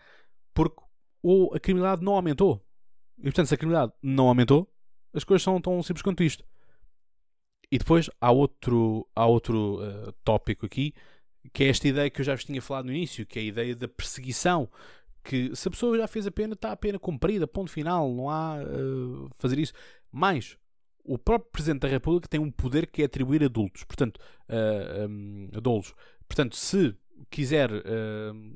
porque 0.53 0.81
ou 1.21 1.53
a 1.53 1.59
criminalidade 1.59 2.03
não 2.03 2.13
aumentou. 2.13 2.63
E 3.17 3.23
portanto, 3.23 3.47
se 3.47 3.53
a 3.53 3.57
criminalidade 3.57 3.97
não 4.01 4.27
aumentou, 4.27 4.71
as 5.13 5.23
coisas 5.23 5.43
são 5.43 5.59
tão 5.59 5.81
simples 5.83 6.01
quanto 6.01 6.23
isto. 6.23 6.43
E 7.71 7.77
depois 7.77 8.09
há 8.19 8.31
outro, 8.31 9.07
há 9.15 9.25
outro 9.25 9.79
uh, 9.81 10.11
tópico 10.23 10.65
aqui, 10.65 10.93
que 11.53 11.63
é 11.63 11.67
esta 11.69 11.87
ideia 11.87 12.09
que 12.09 12.21
eu 12.21 12.25
já 12.25 12.35
vos 12.35 12.43
tinha 12.43 12.61
falado 12.61 12.85
no 12.85 12.91
início, 12.91 13.25
que 13.25 13.39
é 13.39 13.41
a 13.41 13.45
ideia 13.45 13.75
da 13.75 13.87
perseguição. 13.87 14.69
Que 15.23 15.55
se 15.55 15.67
a 15.67 15.71
pessoa 15.71 15.97
já 15.97 16.07
fez 16.07 16.25
a 16.25 16.31
pena, 16.31 16.53
está 16.53 16.71
a 16.71 16.77
pena 16.77 16.97
cumprida, 16.97 17.47
ponto 17.47 17.69
final, 17.69 18.13
não 18.13 18.29
há 18.29 18.57
uh, 18.63 19.29
fazer 19.37 19.59
isso. 19.59 19.73
Mas 20.11 20.57
o 21.09 21.17
próprio 21.17 21.51
Presidente 21.51 21.81
da 21.81 21.87
República 21.87 22.27
tem 22.27 22.39
um 22.39 22.51
poder 22.51 22.85
que 22.85 23.01
é 23.01 23.05
atribuir 23.05 23.43
adultos, 23.43 23.83
portanto, 23.83 24.19
uh, 24.47 25.07
um, 25.09 25.49
adultos. 25.55 25.93
Portanto, 26.27 26.55
se 26.55 26.95
quiser 27.31 27.71
uh, 27.71 28.55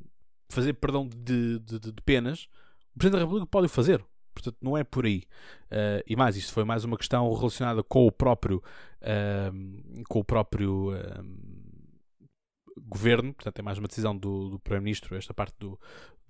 fazer 0.50 0.74
perdão 0.74 1.08
de, 1.08 1.60
de, 1.60 1.80
de, 1.80 2.02
penas, 2.06 2.48
o 2.96 3.00
Presidente 3.00 3.20
da 3.20 3.26
República 3.26 3.48
pode 3.48 3.66
o 3.66 3.70
fazer. 3.70 4.06
Portanto, 4.36 4.58
não 4.62 4.78
é 4.78 4.84
por 4.84 5.06
aí. 5.06 5.24
Uh, 5.72 6.04
e 6.08 6.16
mais, 6.16 6.36
isto 6.36 6.54
foi 6.54 6.64
mais 6.64 6.84
uma 6.84 6.98
questão 6.98 7.32
relacionada 7.34 7.84
com 7.84 8.06
o 8.06 8.12
próprio, 8.12 8.62
com 10.08 10.20
o 10.20 10.24
próprio 10.24 10.92
governo. 12.94 13.34
Portanto, 13.34 13.60
é 13.60 13.62
mais 13.62 13.78
uma 13.78 13.88
decisão 13.88 14.16
do, 14.16 14.50
do 14.50 14.60
Primeiro-Ministro, 14.60 15.16
esta 15.16 15.34
parte 15.34 15.56
do, 15.60 15.80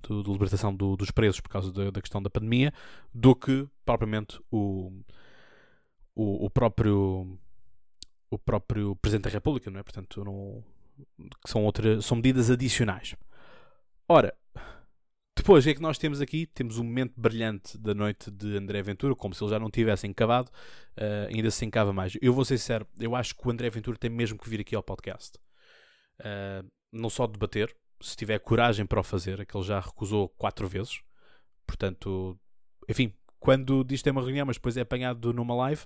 do, 0.02 0.32
libertação 0.32 0.76
do, 0.76 0.96
dos 0.96 1.12
presos 1.12 1.40
por 1.40 1.50
causa 1.50 1.72
da, 1.72 1.92
da, 1.92 2.02
questão 2.02 2.22
da 2.22 2.30
pandemia, 2.30 2.74
do 3.14 3.36
que 3.36 3.68
propriamente 3.86 4.40
o, 4.52 4.92
o, 6.16 6.46
o, 6.46 6.50
próprio 6.50 7.38
o 8.30 8.38
próprio 8.38 8.96
Presidente 8.96 9.26
da 9.26 9.30
República, 9.30 9.70
não 9.70 9.80
é? 9.80 9.84
Portanto, 9.84 10.24
não, 10.24 10.64
que 11.44 11.50
são, 11.50 11.64
outra, 11.64 12.02
são 12.02 12.18
medidas 12.18 12.50
adicionais. 12.50 13.16
Ora, 14.08 14.36
depois, 15.36 15.64
o 15.64 15.68
que 15.68 15.72
é 15.72 15.76
que 15.76 15.82
nós 15.82 15.98
temos 15.98 16.22
aqui? 16.22 16.46
Temos 16.46 16.78
um 16.78 16.84
momento 16.84 17.14
brilhante 17.18 17.78
da 17.78 17.94
noite 17.94 18.30
de 18.30 18.56
André 18.56 18.82
Ventura, 18.84 19.16
como 19.16 19.34
se 19.34 19.44
ele 19.44 19.52
já 19.52 19.60
não 19.60 19.70
tivesse 19.70 20.06
encavado, 20.06 20.52
uh, 20.98 21.34
ainda 21.34 21.50
se 21.50 21.66
encava 21.66 21.92
mais. 21.92 22.16
Eu 22.22 22.34
vou 22.34 22.46
ser 22.46 22.58
sincero, 22.58 22.88
eu 23.00 23.16
acho 23.16 23.36
que 23.36 23.48
o 23.48 23.52
André 23.52 23.70
Ventura 23.70 23.98
tem 23.98 24.10
mesmo 24.10 24.38
que 24.38 24.48
vir 24.50 24.62
aqui 24.62 24.76
ao 24.76 24.84
podcast. 24.84 25.40
Uh, 26.20 26.70
não 26.92 27.10
só 27.10 27.26
debater, 27.26 27.76
se 28.02 28.16
tiver 28.16 28.40
coragem 28.40 28.86
para 28.86 29.00
o 29.00 29.04
fazer, 29.04 29.40
é 29.40 29.46
que 29.46 29.56
ele 29.56 29.64
já 29.64 29.80
recusou 29.80 30.30
quatro 30.30 30.68
vezes. 30.68 31.02
Portanto, 31.66 32.38
enfim, 32.88 33.14
quando 33.40 33.84
diz 33.84 34.00
que 34.00 34.06
tem 34.06 34.12
uma 34.12 34.22
reunião, 34.22 34.46
mas 34.46 34.58
depois 34.58 34.78
é 34.78 34.82
apanhado 34.82 35.34
numa 35.34 35.56
live, 35.56 35.84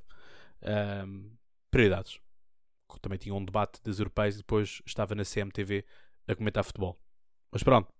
uh, 0.62 1.38
prioridades. 1.72 2.20
Também 3.02 3.20
tinha 3.20 3.36
um 3.36 3.44
debate 3.44 3.82
das 3.84 4.00
europeias 4.00 4.36
e 4.36 4.38
depois 4.40 4.82
estava 4.86 5.14
na 5.14 5.24
CMTV 5.24 5.86
a 6.28 6.36
comentar 6.36 6.64
futebol. 6.64 7.00
Mas 7.52 7.62
pronto, 7.62 7.94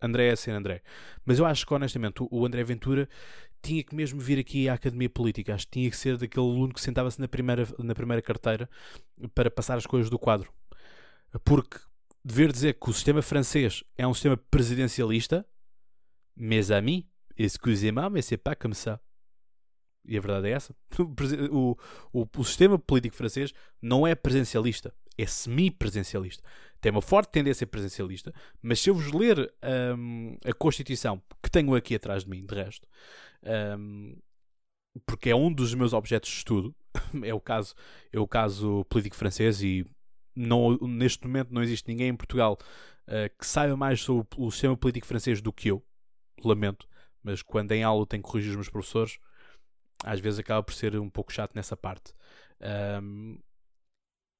André 0.00 0.28
é 0.28 0.36
ser 0.36 0.52
André. 0.52 0.82
Mas 1.24 1.38
eu 1.38 1.44
acho 1.44 1.66
que, 1.66 1.74
honestamente, 1.74 2.22
o 2.30 2.46
André 2.46 2.64
Ventura 2.64 3.08
tinha 3.62 3.84
que 3.84 3.94
mesmo 3.94 4.18
vir 4.18 4.38
aqui 4.38 4.68
à 4.68 4.74
Academia 4.74 5.10
Política. 5.10 5.54
Acho 5.54 5.66
que 5.66 5.72
tinha 5.72 5.90
que 5.90 5.96
ser 5.96 6.16
daquele 6.16 6.46
aluno 6.46 6.72
que 6.72 6.80
sentava-se 6.80 7.20
na 7.20 7.28
primeira, 7.28 7.66
na 7.78 7.94
primeira 7.94 8.22
carteira 8.22 8.68
para 9.34 9.50
passar 9.50 9.76
as 9.76 9.86
coisas 9.86 10.08
do 10.08 10.18
quadro. 10.18 10.50
Porque 11.44 11.78
dever 12.24 12.52
dizer 12.52 12.74
que 12.74 12.90
o 12.90 12.92
sistema 12.92 13.22
francês 13.22 13.84
é 13.96 14.06
um 14.06 14.14
sistema 14.14 14.36
presidencialista, 14.36 15.46
mes 16.36 16.70
amis, 16.70 17.04
excusez-moi, 17.36 18.10
mais 18.10 18.24
c'est 18.24 18.42
pas 18.42 18.56
comme 18.56 18.74
ça. 18.74 19.00
E 20.06 20.16
a 20.16 20.20
verdade 20.20 20.48
é 20.48 20.52
essa. 20.52 20.74
O, 21.52 21.76
o, 22.12 22.26
o 22.36 22.44
sistema 22.44 22.78
político 22.78 23.16
francês 23.16 23.52
não 23.80 24.06
é 24.06 24.14
presencialista, 24.14 24.94
é 25.16 25.26
semi-presencialista 25.26 26.42
tem 26.80 26.90
uma 26.90 27.02
forte 27.02 27.30
tendência 27.30 27.66
presencialista, 27.66 28.32
mas 28.62 28.80
se 28.80 28.88
eu 28.88 28.94
vos 28.94 29.12
ler 29.12 29.52
um, 29.96 30.36
a 30.44 30.52
Constituição, 30.52 31.22
que 31.42 31.50
tenho 31.50 31.74
aqui 31.74 31.94
atrás 31.94 32.24
de 32.24 32.30
mim, 32.30 32.44
de 32.44 32.54
resto, 32.54 32.88
um, 33.78 34.16
porque 35.06 35.30
é 35.30 35.36
um 35.36 35.52
dos 35.52 35.74
meus 35.74 35.92
objetos 35.92 36.30
de 36.30 36.36
estudo, 36.38 36.74
é 37.22 37.34
o 37.34 37.40
caso, 37.40 37.74
é 38.10 38.18
o 38.18 38.26
caso 38.26 38.84
político 38.86 39.14
francês 39.14 39.62
e 39.62 39.86
não, 40.34 40.76
neste 40.78 41.26
momento 41.26 41.52
não 41.52 41.62
existe 41.62 41.88
ninguém 41.88 42.08
em 42.08 42.16
Portugal 42.16 42.58
uh, 43.08 43.38
que 43.38 43.46
saiba 43.46 43.76
mais 43.76 44.00
sobre 44.00 44.28
o 44.36 44.50
sistema 44.50 44.76
político 44.76 45.06
francês 45.06 45.40
do 45.40 45.52
que 45.52 45.68
eu, 45.68 45.84
lamento, 46.44 46.86
mas 47.22 47.42
quando 47.42 47.72
em 47.72 47.82
aula 47.82 48.06
tenho 48.06 48.22
que 48.22 48.28
corrigir 48.28 48.50
os 48.50 48.56
meus 48.56 48.68
professores, 48.68 49.18
às 50.04 50.20
vezes 50.20 50.38
acaba 50.38 50.62
por 50.62 50.72
ser 50.72 50.96
um 50.98 51.10
pouco 51.10 51.32
chato 51.32 51.54
nessa 51.54 51.76
parte. 51.76 52.12
Um, 53.02 53.38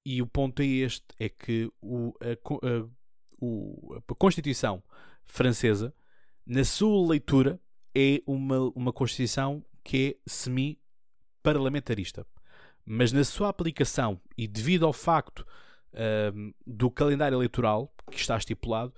e 0.05 0.23
o 0.23 0.27
ponto 0.27 0.63
é 0.63 0.67
este: 0.67 1.05
é 1.19 1.29
que 1.29 1.71
o, 1.81 2.15
a, 2.21 2.33
a, 2.33 2.89
o, 3.39 4.01
a 4.09 4.15
Constituição 4.15 4.83
francesa, 5.27 5.95
na 6.47 6.65
sua 6.65 7.09
leitura, 7.09 7.61
é 7.95 8.23
uma, 8.27 8.61
uma 8.75 8.93
Constituição 8.93 9.65
que 9.85 10.17
é 10.17 10.31
semi-parlamentarista. 10.31 12.27
Mas 12.85 13.13
na 13.13 13.25
sua 13.25 13.49
aplicação, 13.49 14.21
e 14.37 14.49
devido 14.49 14.87
ao 14.87 14.93
facto 14.93 15.47
um, 16.35 16.53
do 16.67 16.91
calendário 16.91 17.37
eleitoral 17.37 17.93
que 18.11 18.19
está 18.19 18.37
estipulado, 18.37 18.95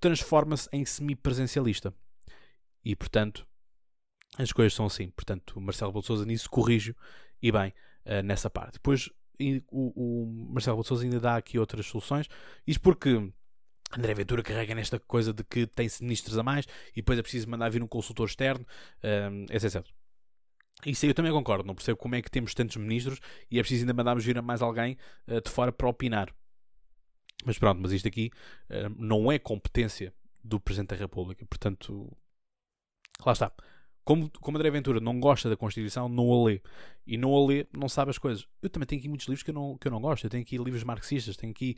transforma-se 0.00 0.68
em 0.72 0.84
semi-presencialista. 0.84 1.92
E, 2.84 2.94
portanto, 2.94 3.46
as 4.38 4.52
coisas 4.52 4.74
são 4.74 4.86
assim. 4.86 5.10
Portanto, 5.10 5.58
o 5.58 5.60
Marcelo 5.60 5.92
Bolsouza 5.92 6.24
nisso 6.24 6.48
corrige 6.50 6.94
e 7.42 7.50
bem 7.50 7.72
uh, 8.04 8.22
nessa 8.22 8.48
parte. 8.50 8.74
Depois, 8.74 9.10
o, 9.70 10.24
o 10.24 10.52
Marcelo 10.52 10.82
Sousa 10.82 11.04
ainda 11.04 11.20
dá 11.20 11.36
aqui 11.36 11.58
outras 11.58 11.86
soluções. 11.86 12.26
Isto 12.66 12.80
porque 12.80 13.32
André 13.96 14.14
Ventura 14.14 14.42
carrega 14.42 14.74
nesta 14.74 14.98
coisa 14.98 15.32
de 15.32 15.44
que 15.44 15.66
tem 15.66 15.88
ministros 16.00 16.38
a 16.38 16.42
mais 16.42 16.66
e 16.92 16.96
depois 16.96 17.18
é 17.18 17.22
preciso 17.22 17.48
mandar 17.48 17.70
vir 17.70 17.82
um 17.82 17.86
consultor 17.86 18.26
externo, 18.26 18.66
um, 19.04 19.44
etc. 19.50 19.84
Isso 20.84 21.04
aí 21.04 21.10
eu 21.10 21.14
também 21.14 21.32
concordo. 21.32 21.64
Não 21.64 21.74
percebo 21.74 21.98
como 21.98 22.14
é 22.14 22.22
que 22.22 22.30
temos 22.30 22.54
tantos 22.54 22.76
ministros 22.76 23.20
e 23.50 23.58
é 23.58 23.62
preciso 23.62 23.82
ainda 23.82 23.94
mandarmos 23.94 24.24
vir 24.24 24.36
a 24.36 24.42
mais 24.42 24.60
alguém 24.60 24.96
uh, 25.28 25.40
de 25.40 25.50
fora 25.50 25.72
para 25.72 25.88
opinar. 25.88 26.32
Mas 27.44 27.58
pronto, 27.58 27.80
mas 27.80 27.92
isto 27.92 28.08
aqui 28.08 28.30
uh, 28.70 28.94
não 28.98 29.30
é 29.30 29.38
competência 29.38 30.12
do 30.42 30.60
Presidente 30.60 30.90
da 30.90 30.96
República. 30.96 31.44
Portanto, 31.46 32.14
lá 33.24 33.32
está. 33.32 33.52
Como, 34.04 34.30
como 34.40 34.56
André 34.56 34.70
Ventura 34.70 35.00
não 35.00 35.18
gosta 35.18 35.50
da 35.50 35.56
Constituição, 35.56 36.08
não 36.08 36.32
a 36.32 36.44
lê. 36.46 36.62
E 37.04 37.16
não 37.16 37.34
a 37.34 37.44
lê, 37.44 37.66
não 37.76 37.88
sabe 37.88 38.10
as 38.10 38.18
coisas. 38.18 38.46
Eu 38.62 38.70
também 38.70 38.86
tenho 38.86 39.00
aqui 39.00 39.08
muitos 39.08 39.26
livros 39.26 39.42
que 39.42 39.50
eu 39.50 39.54
não, 39.54 39.76
que 39.76 39.88
eu 39.88 39.90
não 39.90 40.00
gosto. 40.00 40.24
Eu 40.24 40.30
tenho 40.30 40.44
aqui 40.44 40.56
livros 40.58 40.84
marxistas, 40.84 41.36
tenho 41.36 41.50
aqui, 41.50 41.76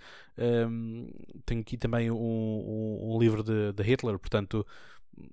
um, 0.69 1.11
tenho 1.47 1.63
aqui 1.63 1.79
também 1.79 2.11
um, 2.11 2.15
um, 2.15 3.15
um 3.15 3.19
livro 3.19 3.43
de, 3.43 3.73
de, 3.73 3.83
Hitler. 3.83 4.19
Portanto, 4.19 4.67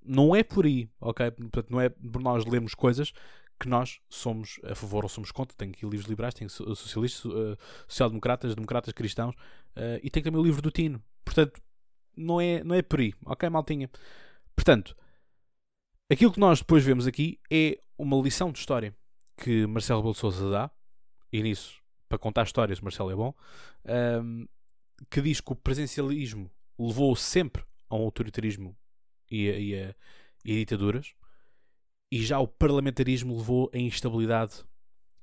não 0.06 0.34
é 0.34 0.42
por 0.42 0.66
aí, 0.66 0.90
ok? 1.02 1.32
Portanto, 1.32 1.70
não 1.70 1.82
é 1.82 1.90
por 1.90 2.22
nós 2.22 2.46
lermos 2.46 2.74
coisas 2.74 3.12
que 3.60 3.70
nós 3.70 4.00
somos 4.10 4.60
a 4.64 4.76
favor 4.76 5.04
ou 5.04 5.10
somos 5.10 5.32
contra. 5.32 5.56
Tenho 5.56 5.72
aqui 5.72 5.86
livros 5.86 6.10
liberais, 6.10 6.34
tenho 6.34 6.50
socialistas, 6.50 7.26
uh, 7.26 7.58
social-democratas, 7.88 8.56
democratas 8.56 8.94
cristãos 8.94 9.36
uh, 9.36 10.00
e 10.04 10.10
tenho 10.10 10.24
também 10.24 10.42
o 10.42 10.44
livro 10.44 10.62
do 10.62 10.72
Tino. 10.72 11.02
Portanto, 11.24 11.62
não 12.16 12.40
é, 12.40 12.64
não 12.64 12.76
é 12.76 12.82
por 12.82 13.00
aí, 13.00 13.14
ok, 13.26 13.50
maltinha? 13.50 13.90
Portanto, 14.56 14.96
Aquilo 16.08 16.32
que 16.32 16.40
nós 16.40 16.60
depois 16.60 16.84
vemos 16.84 17.08
aqui 17.08 17.40
é 17.50 17.80
uma 17.98 18.16
lição 18.22 18.52
de 18.52 18.60
história 18.60 18.96
que 19.36 19.66
Marcelo 19.66 20.12
Rebelo 20.12 20.52
dá, 20.52 20.70
e 21.32 21.42
nisso, 21.42 21.82
para 22.08 22.20
contar 22.20 22.44
histórias, 22.44 22.80
Marcelo 22.80 23.10
é 23.10 23.16
bom, 23.16 23.34
um, 24.22 24.48
que 25.10 25.20
diz 25.20 25.42
que 25.42 25.52
o 25.52 25.56
presencialismo 25.56 26.52
levou 26.78 27.16
sempre 27.16 27.64
a 27.90 27.96
um 27.96 28.04
autoritarismo 28.04 28.78
e 29.32 29.50
a, 29.50 29.58
e 29.58 29.76
a, 29.76 29.96
e 30.46 30.52
a 30.52 30.56
ditaduras, 30.58 31.16
e 32.12 32.24
já 32.24 32.40
o 32.40 32.48
parlamentarismo 32.48 33.38
levou 33.38 33.70
a 33.74 33.78
instabilidade 33.78 34.64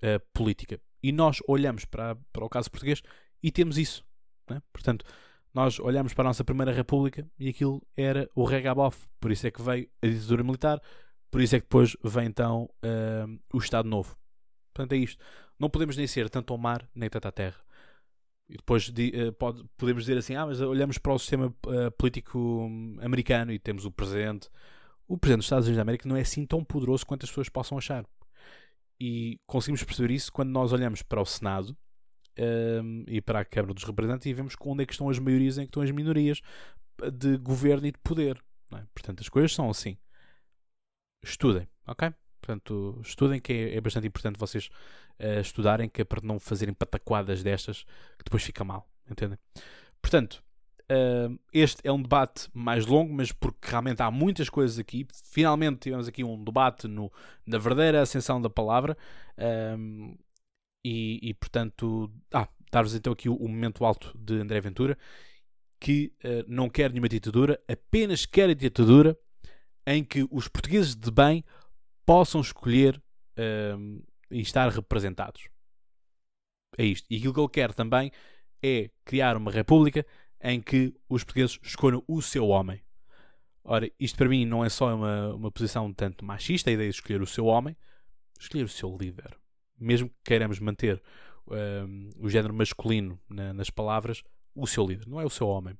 uh, 0.02 0.20
política. 0.32 0.80
E 1.02 1.12
nós 1.12 1.38
olhamos 1.48 1.84
para, 1.84 2.16
para 2.32 2.44
o 2.44 2.48
caso 2.48 2.70
português 2.70 3.02
e 3.42 3.50
temos 3.50 3.78
isso. 3.78 4.04
Né? 4.48 4.62
Portanto, 4.72 5.04
nós 5.52 5.78
olhamos 5.78 6.14
para 6.14 6.24
a 6.24 6.30
nossa 6.30 6.44
Primeira 6.44 6.72
República 6.72 7.28
e 7.38 7.48
aquilo 7.48 7.82
era 7.96 8.28
o 8.34 8.44
regabof. 8.44 9.06
Por 9.20 9.30
isso 9.30 9.46
é 9.46 9.50
que 9.50 9.60
veio 9.60 9.88
a 10.02 10.06
ditadura 10.06 10.42
militar, 10.42 10.82
por 11.30 11.40
isso 11.40 11.56
é 11.56 11.60
que 11.60 11.64
depois 11.64 11.96
vem 12.04 12.26
então 12.26 12.68
uh, 12.84 13.40
o 13.52 13.58
Estado 13.58 13.88
Novo. 13.88 14.16
Portanto, 14.72 14.92
é 14.92 14.96
isto. 14.96 15.22
Não 15.58 15.68
podemos 15.68 15.96
nem 15.96 16.06
ser 16.06 16.30
tanto 16.30 16.52
ao 16.52 16.58
mar, 16.58 16.88
nem 16.94 17.08
tanto 17.08 17.28
à 17.28 17.32
terra. 17.32 17.60
E 18.48 18.56
depois 18.56 18.88
uh, 18.88 19.32
pode, 19.38 19.64
podemos 19.76 20.04
dizer 20.04 20.18
assim: 20.18 20.34
ah, 20.34 20.46
mas 20.46 20.60
olhamos 20.60 20.98
para 20.98 21.12
o 21.12 21.18
sistema 21.18 21.46
uh, 21.46 21.90
político 21.96 22.68
americano 23.00 23.52
e 23.52 23.58
temos 23.58 23.84
o 23.84 23.90
presidente. 23.90 24.48
O 25.12 25.18
presidente 25.18 25.40
dos 25.40 25.44
Estados 25.44 25.66
Unidos 25.66 25.76
da 25.76 25.82
América 25.82 26.08
não 26.08 26.16
é 26.16 26.22
assim 26.22 26.46
tão 26.46 26.64
poderoso 26.64 27.04
quanto 27.04 27.24
as 27.24 27.28
pessoas 27.28 27.50
possam 27.50 27.76
achar. 27.76 28.02
E 28.98 29.38
conseguimos 29.46 29.84
perceber 29.84 30.10
isso 30.10 30.32
quando 30.32 30.48
nós 30.48 30.72
olhamos 30.72 31.02
para 31.02 31.20
o 31.20 31.26
Senado 31.26 31.76
um, 32.82 33.04
e 33.06 33.20
para 33.20 33.40
a 33.40 33.44
Câmara 33.44 33.74
dos 33.74 33.84
Representantes 33.84 34.24
e 34.24 34.32
vemos 34.32 34.54
onde 34.62 34.84
é 34.84 34.86
que 34.86 34.92
estão 34.94 35.10
as 35.10 35.18
maiorias 35.18 35.58
e 35.58 35.60
em 35.60 35.64
que 35.64 35.68
estão 35.68 35.82
as 35.82 35.90
minorias 35.90 36.40
de 37.12 37.36
governo 37.36 37.86
e 37.86 37.92
de 37.92 37.98
poder. 37.98 38.42
É? 38.72 38.82
Portanto, 38.94 39.20
as 39.20 39.28
coisas 39.28 39.52
são 39.52 39.68
assim. 39.68 39.98
Estudem, 41.22 41.68
ok? 41.86 42.10
Portanto, 42.40 42.98
estudem 43.04 43.38
que 43.38 43.52
é, 43.52 43.76
é 43.76 43.80
bastante 43.82 44.06
importante 44.06 44.38
vocês 44.38 44.70
uh, 45.20 45.40
estudarem, 45.40 45.90
que 45.90 46.00
é 46.00 46.04
para 46.06 46.26
não 46.26 46.40
fazerem 46.40 46.72
pataquadas 46.72 47.42
destas 47.42 47.84
que 48.16 48.24
depois 48.24 48.42
fica 48.42 48.64
mal, 48.64 48.88
entendem? 49.10 49.38
Portanto, 50.00 50.42
uh, 50.90 51.38
este 51.52 51.80
é 51.84 51.92
um 51.92 52.00
debate 52.00 52.48
mais 52.52 52.86
longo, 52.86 53.12
mas 53.12 53.32
porque 53.32 53.68
realmente 53.68 54.02
há 54.02 54.10
muitas 54.10 54.48
coisas 54.48 54.78
aqui. 54.78 55.06
Finalmente 55.24 55.80
tivemos 55.80 56.08
aqui 56.08 56.24
um 56.24 56.42
debate 56.42 56.88
no, 56.88 57.12
na 57.46 57.58
verdadeira 57.58 58.02
ascensão 58.02 58.40
da 58.40 58.50
palavra. 58.50 58.96
Um, 59.78 60.16
e, 60.84 61.20
e, 61.22 61.34
portanto, 61.34 62.12
ah, 62.32 62.48
dar-vos 62.70 62.94
então 62.94 63.12
aqui 63.12 63.28
o, 63.28 63.34
o, 63.34 63.48
momento 63.48 63.84
alto 63.84 64.16
de 64.18 64.34
André 64.40 64.60
Ventura, 64.60 64.98
que 65.80 66.12
uh, 66.24 66.44
não 66.48 66.68
quer 66.68 66.90
nenhuma 66.90 67.08
ditadura, 67.08 67.60
apenas 67.68 68.26
quer 68.26 68.50
a 68.50 68.54
ditadura 68.54 69.16
em 69.86 70.04
que 70.04 70.26
os 70.30 70.48
portugueses 70.48 70.94
de 70.94 71.10
bem 71.10 71.44
possam 72.04 72.40
escolher 72.40 73.00
uh, 73.38 74.04
e 74.30 74.40
estar 74.40 74.68
representados. 74.68 75.48
É 76.76 76.84
isto. 76.84 77.06
E 77.10 77.16
aquilo 77.16 77.34
que 77.34 77.40
ele 77.40 77.48
quer 77.48 77.72
também 77.72 78.10
é 78.62 78.90
criar 79.04 79.36
uma 79.36 79.50
república 79.50 80.06
em 80.42 80.60
que 80.60 80.94
os 81.08 81.22
portugueses 81.22 81.58
escolham 81.62 82.02
o 82.06 82.20
seu 82.20 82.48
homem. 82.48 82.82
Ora, 83.64 83.90
isto 83.98 84.18
para 84.18 84.28
mim 84.28 84.44
não 84.44 84.64
é 84.64 84.68
só 84.68 84.94
uma, 84.94 85.34
uma 85.34 85.50
posição 85.52 85.92
tanto 85.92 86.24
machista, 86.24 86.68
a 86.68 86.72
ideia 86.72 86.90
de 86.90 86.96
escolher 86.96 87.22
o 87.22 87.26
seu 87.26 87.46
homem, 87.46 87.76
escolher 88.38 88.64
o 88.64 88.68
seu 88.68 88.96
líder. 88.96 89.36
Mesmo 89.78 90.08
que 90.08 90.16
queiramos 90.24 90.58
manter 90.58 91.00
um, 91.46 92.10
o 92.18 92.28
género 92.28 92.52
masculino 92.52 93.20
na, 93.28 93.52
nas 93.52 93.70
palavras, 93.70 94.22
o 94.54 94.66
seu 94.66 94.84
líder, 94.84 95.06
não 95.08 95.20
é 95.20 95.24
o 95.24 95.30
seu 95.30 95.46
homem. 95.46 95.78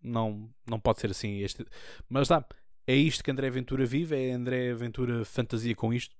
Não, 0.00 0.48
não 0.68 0.78
pode 0.78 1.00
ser 1.00 1.10
assim. 1.10 1.38
Este... 1.40 1.66
Mas 2.08 2.28
dá, 2.28 2.44
é 2.86 2.94
isto 2.94 3.24
que 3.24 3.30
André 3.30 3.50
Ventura 3.50 3.84
vive, 3.84 4.16
é 4.16 4.32
André 4.32 4.72
Ventura 4.74 5.24
fantasia 5.24 5.74
com 5.74 5.92
isto. 5.92 6.14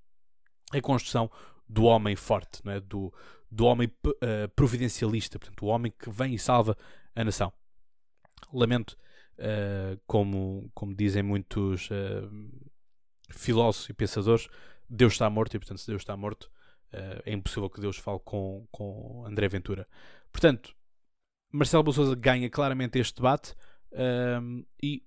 É 0.72 0.78
a 0.78 0.82
construção 0.82 1.30
do 1.68 1.84
homem 1.84 2.16
forte, 2.16 2.64
não 2.64 2.72
é? 2.72 2.80
do, 2.80 3.12
do 3.50 3.64
homem 3.64 3.88
uh, 4.06 4.48
providencialista, 4.56 5.38
portanto, 5.38 5.64
o 5.64 5.68
homem 5.68 5.92
que 5.96 6.10
vem 6.10 6.34
e 6.34 6.38
salva 6.38 6.76
a 7.14 7.24
nação. 7.24 7.52
Lamento, 8.52 8.96
uh, 9.38 10.00
como, 10.06 10.70
como 10.74 10.94
dizem 10.94 11.22
muitos 11.22 11.88
uh, 11.90 12.30
filósofos 13.30 13.88
e 13.88 13.94
pensadores, 13.94 14.48
Deus 14.88 15.12
está 15.12 15.28
morto 15.30 15.54
e, 15.54 15.58
portanto, 15.58 15.78
se 15.78 15.86
Deus 15.86 16.02
está 16.02 16.16
morto, 16.16 16.50
é 17.24 17.32
impossível 17.32 17.70
que 17.70 17.80
Deus 17.80 17.96
fale 17.98 18.18
com, 18.24 18.66
com 18.72 19.24
André 19.24 19.46
Ventura. 19.46 19.86
Portanto, 20.32 20.74
Marcelo 21.52 21.84
Bolsouza 21.84 22.16
ganha 22.16 22.50
claramente 22.50 22.98
este 22.98 23.14
debate 23.14 23.54
e 24.82 25.04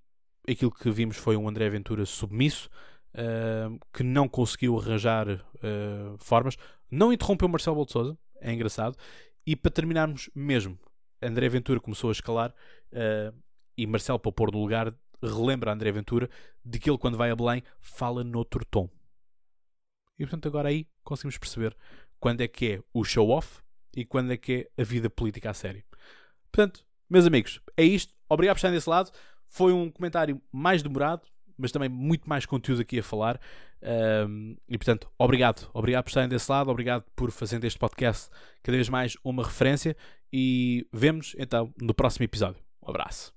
aquilo 0.49 0.71
que 0.71 0.89
vimos 0.89 1.17
foi 1.17 1.35
um 1.35 1.49
André 1.49 1.69
Ventura 1.69 2.05
submisso, 2.05 2.69
uh, 3.13 3.79
que 3.93 4.03
não 4.03 4.27
conseguiu 4.27 4.77
arranjar 4.77 5.27
uh, 5.29 6.17
formas, 6.17 6.57
não 6.89 7.13
interrompeu 7.13 7.47
Marcelo 7.47 7.75
Bolsouza, 7.75 8.17
é 8.39 8.53
engraçado, 8.53 8.97
e 9.45 9.55
para 9.55 9.71
terminarmos 9.71 10.29
mesmo, 10.35 10.77
André 11.21 11.47
Ventura 11.49 11.79
começou 11.79 12.09
a 12.09 12.13
escalar 12.13 12.53
uh, 12.93 13.35
e 13.77 13.85
Marcelo, 13.87 14.19
para 14.19 14.31
pôr 14.31 14.51
no 14.51 14.61
lugar, 14.61 14.93
relembra 15.21 15.71
André 15.71 15.91
Ventura 15.91 16.29
de 16.63 16.79
que 16.79 16.89
ele, 16.89 16.97
quando 16.97 17.17
vai 17.17 17.31
a 17.31 17.35
Belém, 17.35 17.63
fala 17.79 18.23
noutro 18.23 18.63
tom. 18.65 18.89
E 20.17 20.23
portanto, 20.23 20.47
agora 20.47 20.69
aí 20.69 20.87
conseguimos 21.03 21.37
perceber 21.37 21.75
quando 22.19 22.41
é 22.41 22.47
que 22.47 22.73
é 22.73 22.79
o 22.93 23.03
show-off 23.03 23.61
e 23.95 24.05
quando 24.05 24.31
é 24.31 24.37
que 24.37 24.69
é 24.77 24.81
a 24.81 24.85
vida 24.85 25.09
política 25.09 25.49
a 25.49 25.53
sério. 25.53 25.83
Portanto, 26.51 26.85
meus 27.09 27.25
amigos, 27.25 27.59
é 27.75 27.83
isto. 27.83 28.13
Obrigado 28.29 28.55
por 28.55 28.59
estarem 28.59 28.77
desse 28.77 28.89
lado. 28.89 29.11
Foi 29.47 29.73
um 29.73 29.89
comentário 29.91 30.41
mais 30.51 30.81
demorado, 30.81 31.27
mas 31.57 31.71
também 31.71 31.89
muito 31.89 32.27
mais 32.27 32.45
conteúdo 32.45 32.81
aqui 32.81 32.99
a 32.99 33.03
falar. 33.03 33.39
Um, 34.27 34.55
e 34.67 34.77
portanto, 34.77 35.11
obrigado. 35.17 35.69
Obrigado 35.73 36.03
por 36.03 36.09
estarem 36.09 36.29
desse 36.29 36.49
lado, 36.49 36.71
obrigado 36.71 37.03
por 37.15 37.31
fazerem 37.31 37.67
este 37.67 37.77
podcast 37.77 38.29
cada 38.61 38.77
vez 38.77 38.89
mais 38.89 39.17
uma 39.23 39.43
referência. 39.43 39.95
E 40.31 40.87
vemos 40.91 41.35
então 41.37 41.73
no 41.79 41.93
próximo 41.93 42.23
episódio. 42.23 42.72
Um 42.85 42.89
abraço. 42.89 43.33